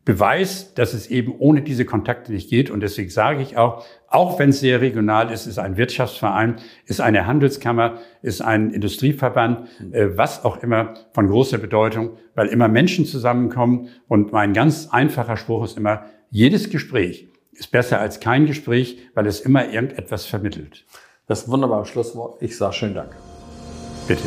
Beweis, 0.04 0.72
dass 0.72 0.94
es 0.94 1.08
eben 1.08 1.34
ohne 1.38 1.60
diese 1.60 1.84
Kontakte 1.84 2.32
nicht 2.32 2.48
geht. 2.48 2.70
Und 2.70 2.80
deswegen 2.80 3.10
sage 3.10 3.42
ich 3.42 3.58
auch, 3.58 3.84
auch 4.10 4.38
wenn 4.38 4.50
es 4.50 4.60
sehr 4.60 4.80
regional 4.80 5.30
ist, 5.30 5.46
ist 5.46 5.58
ein 5.58 5.76
Wirtschaftsverein, 5.76 6.56
ist 6.86 7.00
eine 7.00 7.26
Handelskammer, 7.26 7.98
ist 8.22 8.40
ein 8.40 8.70
Industrieverband, 8.70 9.68
äh, 9.92 10.16
was 10.16 10.44
auch 10.44 10.62
immer 10.62 10.94
von 11.12 11.28
großer 11.28 11.58
Bedeutung, 11.58 12.16
weil 12.34 12.48
immer 12.48 12.68
Menschen 12.68 13.04
zusammenkommen. 13.04 13.88
Und 14.08 14.32
mein 14.32 14.54
ganz 14.54 14.88
einfacher 14.90 15.36
Spruch 15.36 15.64
ist 15.64 15.76
immer, 15.76 16.06
jedes 16.30 16.70
Gespräch 16.70 17.28
ist 17.52 17.70
besser 17.70 18.00
als 18.00 18.20
kein 18.20 18.46
Gespräch, 18.46 18.98
weil 19.14 19.26
es 19.26 19.40
immer 19.40 19.68
irgendetwas 19.68 20.24
vermittelt. 20.24 20.86
Das 21.26 21.40
ist 21.40 21.48
ein 21.48 21.52
wunderbares 21.52 21.88
Schlusswort. 21.88 22.40
Ich 22.40 22.56
sage 22.56 22.74
schönen 22.74 22.94
Dank. 22.94 23.14
Bitte. 24.06 24.22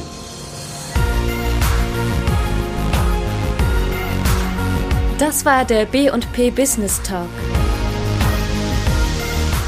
Das 5.18 5.46
war 5.46 5.66
der 5.66 5.86
B&P 5.86 6.52
Business 6.52 7.02
Talk. 7.04 7.30